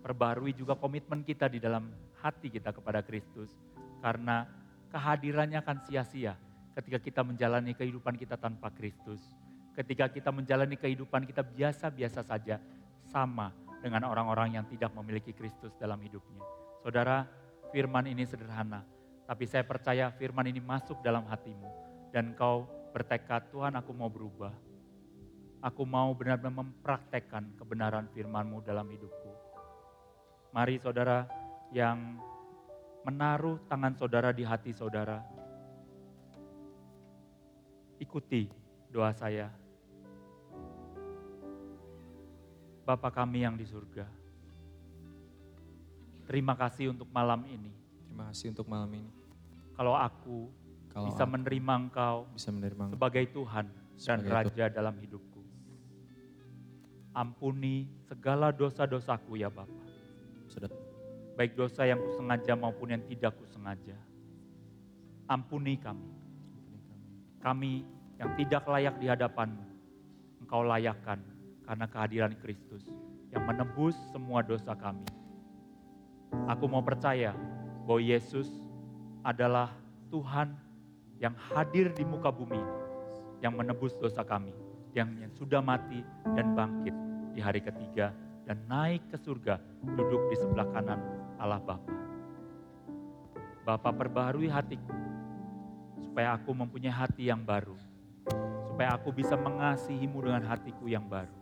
Perbarui 0.03 0.51
juga 0.51 0.75
komitmen 0.75 1.23
kita 1.23 1.47
di 1.47 1.63
dalam 1.63 1.87
hati 2.19 2.51
kita 2.51 2.75
kepada 2.75 2.99
Kristus. 2.99 3.47
Karena 4.03 4.43
kehadirannya 4.91 5.63
akan 5.63 5.77
sia-sia 5.87 6.35
ketika 6.75 6.99
kita 6.99 7.21
menjalani 7.23 7.71
kehidupan 7.71 8.19
kita 8.19 8.35
tanpa 8.35 8.67
Kristus. 8.75 9.23
Ketika 9.71 10.11
kita 10.11 10.35
menjalani 10.35 10.75
kehidupan 10.75 11.23
kita 11.23 11.47
biasa-biasa 11.47 12.27
saja, 12.27 12.59
sama 13.07 13.55
dengan 13.81 14.05
orang-orang 14.05 14.59
yang 14.61 14.65
tidak 14.69 14.93
memiliki 14.93 15.33
Kristus 15.33 15.73
dalam 15.79 15.97
hidupnya. 16.03 16.43
Saudara, 16.83 17.25
firman 17.73 18.05
ini 18.05 18.27
sederhana, 18.27 18.85
tapi 19.25 19.47
saya 19.49 19.65
percaya 19.65 20.13
firman 20.13 20.45
ini 20.49 20.61
masuk 20.61 21.01
dalam 21.01 21.25
hatimu 21.25 21.69
dan 22.13 22.35
kau 22.37 22.67
bertekad, 22.91 23.49
Tuhan 23.49 23.73
aku 23.79 23.91
mau 23.95 24.11
berubah. 24.11 24.51
Aku 25.63 25.87
mau 25.87 26.11
benar-benar 26.11 26.61
mempraktekkan 26.61 27.55
kebenaran 27.55 28.11
firman-Mu 28.11 28.59
dalam 28.65 28.89
hidupku. 28.91 29.31
Mari 30.51 30.81
saudara 30.83 31.29
yang 31.71 32.19
menaruh 33.07 33.61
tangan 33.71 33.95
saudara 33.95 34.35
di 34.35 34.43
hati 34.43 34.75
saudara, 34.75 35.23
ikuti 38.01 38.51
doa 38.91 39.13
saya. 39.15 39.47
Bapa 42.81 43.13
kami 43.13 43.45
yang 43.45 43.55
di 43.55 43.63
surga, 43.63 44.09
terima 46.25 46.57
kasih 46.57 46.91
untuk 46.91 47.07
malam 47.13 47.45
ini. 47.47 47.71
Terima 48.11 48.27
kasih 48.33 48.51
untuk 48.51 48.67
malam 48.67 48.91
ini. 48.91 49.11
Kalau 49.71 49.95
aku 49.95 50.51
Kalau 50.91 51.07
bisa 51.07 51.23
aku 51.23 51.33
menerima 51.39 51.73
Engkau 51.87 52.27
bisa 52.35 52.49
menerima 52.51 52.83
sebagai 52.91 53.25
Tuhan 53.31 53.65
dan 53.71 54.19
Sebagai 54.19 54.31
Raja 54.31 54.65
dalam 54.67 54.95
hidupku. 54.99 55.41
Ampuni 57.11 57.87
segala 58.07 58.51
dosa-dosaku 58.55 59.39
ya 59.39 59.51
Bapa. 59.51 59.71
sudah 60.47 60.71
Baik 61.35 61.55
dosa 61.55 61.87
yang 61.87 61.99
kusengaja 61.99 62.53
maupun 62.59 62.91
yang 62.91 63.03
tidak 63.07 63.35
kusengaja. 63.39 63.95
Ampuni 65.31 65.79
kami. 65.79 66.11
Kami 67.39 67.87
yang 68.19 68.35
tidak 68.35 68.63
layak 68.67 68.95
di 68.99 69.07
hadapanmu. 69.07 69.65
Engkau 70.43 70.61
layakkan 70.67 71.23
karena 71.63 71.85
kehadiran 71.87 72.33
Kristus 72.43 72.83
yang 73.31 73.47
menebus 73.47 73.95
semua 74.11 74.43
dosa 74.43 74.75
kami. 74.75 75.07
Aku 76.51 76.67
mau 76.67 76.83
percaya 76.83 77.31
bahwa 77.87 78.03
Yesus 78.03 78.47
adalah 79.23 79.71
Tuhan 80.11 80.51
yang 81.21 81.37
hadir 81.53 81.93
di 81.93 82.01
muka 82.01 82.33
bumi 82.33 82.57
ini, 82.57 82.77
yang 83.45 83.53
menebus 83.53 83.93
dosa 84.01 84.25
kami, 84.25 84.51
yang, 84.97 85.13
yang 85.21 85.29
sudah 85.37 85.61
mati 85.61 86.01
dan 86.33 86.57
bangkit 86.57 86.95
di 87.37 87.39
hari 87.39 87.61
ketiga 87.61 88.09
dan 88.49 88.57
naik 88.65 89.05
ke 89.13 89.17
surga, 89.21 89.61
duduk 89.85 90.33
di 90.33 90.35
sebelah 90.41 90.65
kanan 90.73 90.97
Allah 91.37 91.61
Bapa. 91.61 91.93
Bapa 93.61 93.89
perbaharui 93.93 94.49
hatiku, 94.49 94.97
supaya 96.01 96.33
aku 96.33 96.57
mempunyai 96.57 96.89
hati 96.89 97.29
yang 97.29 97.45
baru, 97.45 97.77
supaya 98.65 98.97
aku 98.97 99.13
bisa 99.13 99.37
mengasihimu 99.37 100.17
dengan 100.25 100.41
hatiku 100.49 100.89
yang 100.89 101.05
baru. 101.05 101.37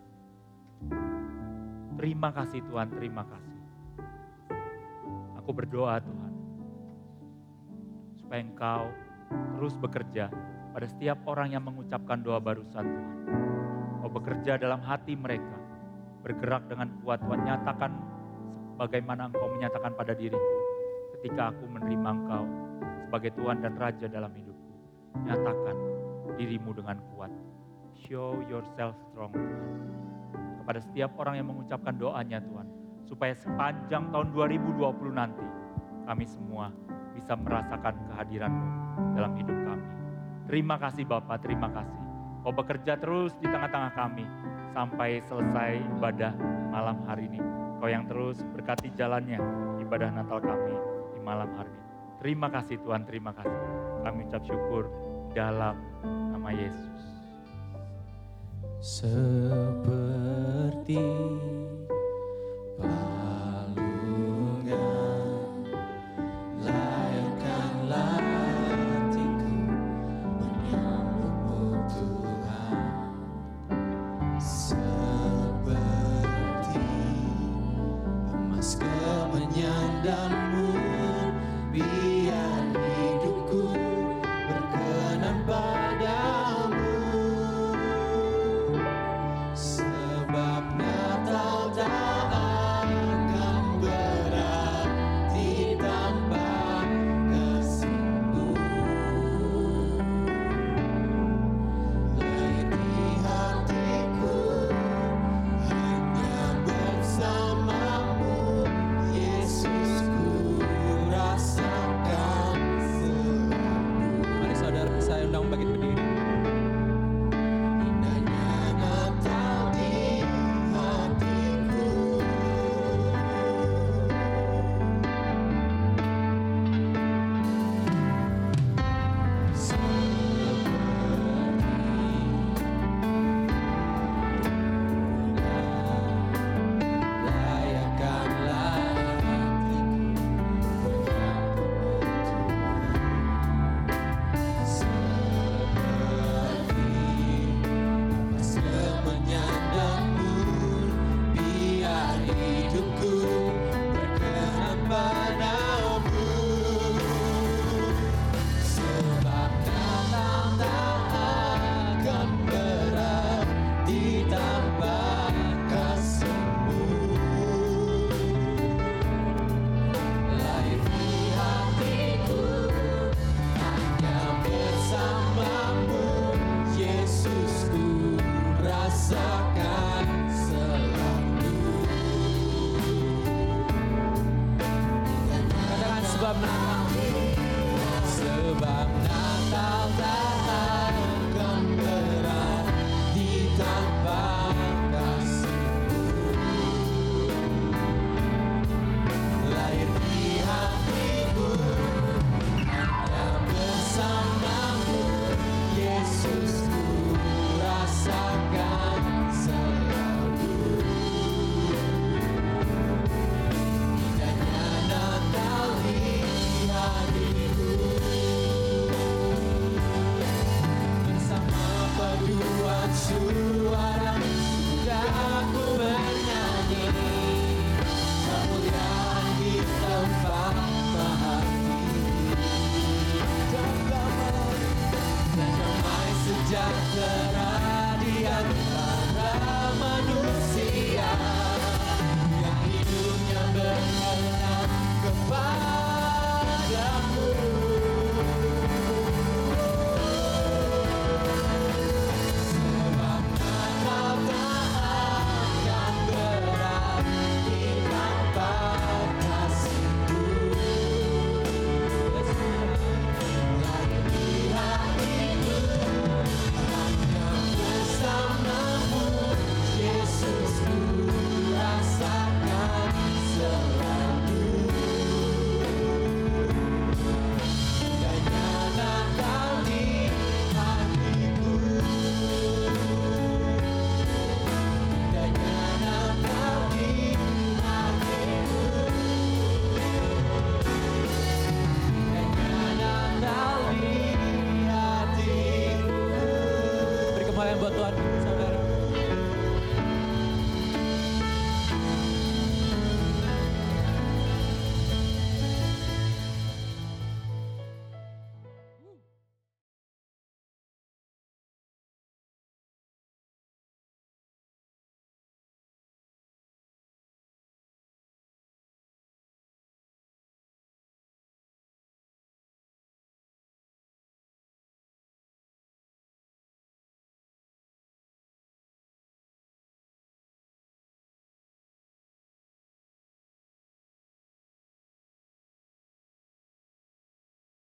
Terima 1.96 2.36
kasih 2.36 2.60
Tuhan, 2.68 2.92
terima 3.00 3.24
kasih. 3.24 3.60
Aku 5.40 5.56
berdoa 5.56 6.04
Tuhan, 6.04 6.34
supaya 8.20 8.44
Engkau 8.44 8.92
terus 9.30 9.76
bekerja 9.78 10.32
pada 10.74 10.86
setiap 10.88 11.20
orang 11.28 11.52
yang 11.54 11.64
mengucapkan 11.66 12.22
doa 12.22 12.40
barusan 12.40 12.86
Tuhan. 12.86 13.18
Kau 14.00 14.12
bekerja 14.12 14.56
dalam 14.56 14.80
hati 14.80 15.18
mereka, 15.18 15.58
bergerak 16.24 16.70
dengan 16.72 16.88
kuat 17.04 17.20
Tuhan, 17.20 17.42
nyatakan 17.44 17.92
bagaimana 18.80 19.28
Engkau 19.28 19.52
menyatakan 19.52 19.92
pada 19.92 20.16
diriku 20.16 20.58
ketika 21.20 21.52
aku 21.52 21.68
menerima 21.68 22.10
Engkau 22.16 22.46
sebagai 23.04 23.36
Tuhan 23.36 23.58
dan 23.60 23.74
Raja 23.76 24.08
dalam 24.08 24.32
hidupku. 24.32 24.74
Nyatakan 25.28 25.76
dirimu 26.40 26.72
dengan 26.72 27.04
kuat. 27.12 27.34
Show 28.08 28.40
yourself 28.48 28.96
strong 29.12 29.36
Tuhan. 29.36 29.72
Kepada 30.64 30.80
setiap 30.80 31.12
orang 31.20 31.44
yang 31.44 31.52
mengucapkan 31.52 32.00
doanya 32.00 32.40
Tuhan. 32.40 32.68
Supaya 33.04 33.34
sepanjang 33.36 34.14
tahun 34.14 34.32
2020 34.32 34.80
nanti 35.12 35.44
kami 36.08 36.26
semua 36.30 36.72
bisa 37.20 37.36
merasakan 37.36 37.94
kehadiranmu 38.08 38.68
dalam 39.20 39.36
hidup 39.36 39.58
kami. 39.68 39.88
Terima 40.48 40.76
kasih 40.80 41.04
Bapak, 41.04 41.44
terima 41.44 41.68
kasih. 41.70 42.00
Kau 42.40 42.56
bekerja 42.56 42.96
terus 42.96 43.36
di 43.44 43.46
tengah-tengah 43.52 43.92
kami 43.94 44.24
sampai 44.72 45.20
selesai 45.28 45.84
ibadah 46.00 46.32
malam 46.72 47.04
hari 47.04 47.28
ini. 47.28 47.44
Kau 47.84 47.92
yang 47.92 48.08
terus 48.08 48.40
berkati 48.56 48.96
jalannya 48.96 49.38
ibadah 49.84 50.10
Natal 50.16 50.40
kami 50.40 50.76
di 51.14 51.20
malam 51.20 51.52
hari 51.60 51.70
ini. 51.70 51.84
Terima 52.24 52.48
kasih 52.48 52.80
Tuhan, 52.80 53.04
terima 53.04 53.36
kasih. 53.36 53.60
Kami 54.08 54.28
ucap 54.28 54.44
syukur 54.48 54.88
dalam 55.36 55.76
nama 56.04 56.52
Yesus. 56.56 57.20
seperti 58.80 59.76
palungan 62.80 63.19
Sebab 90.30 90.62
Natal 90.78 90.99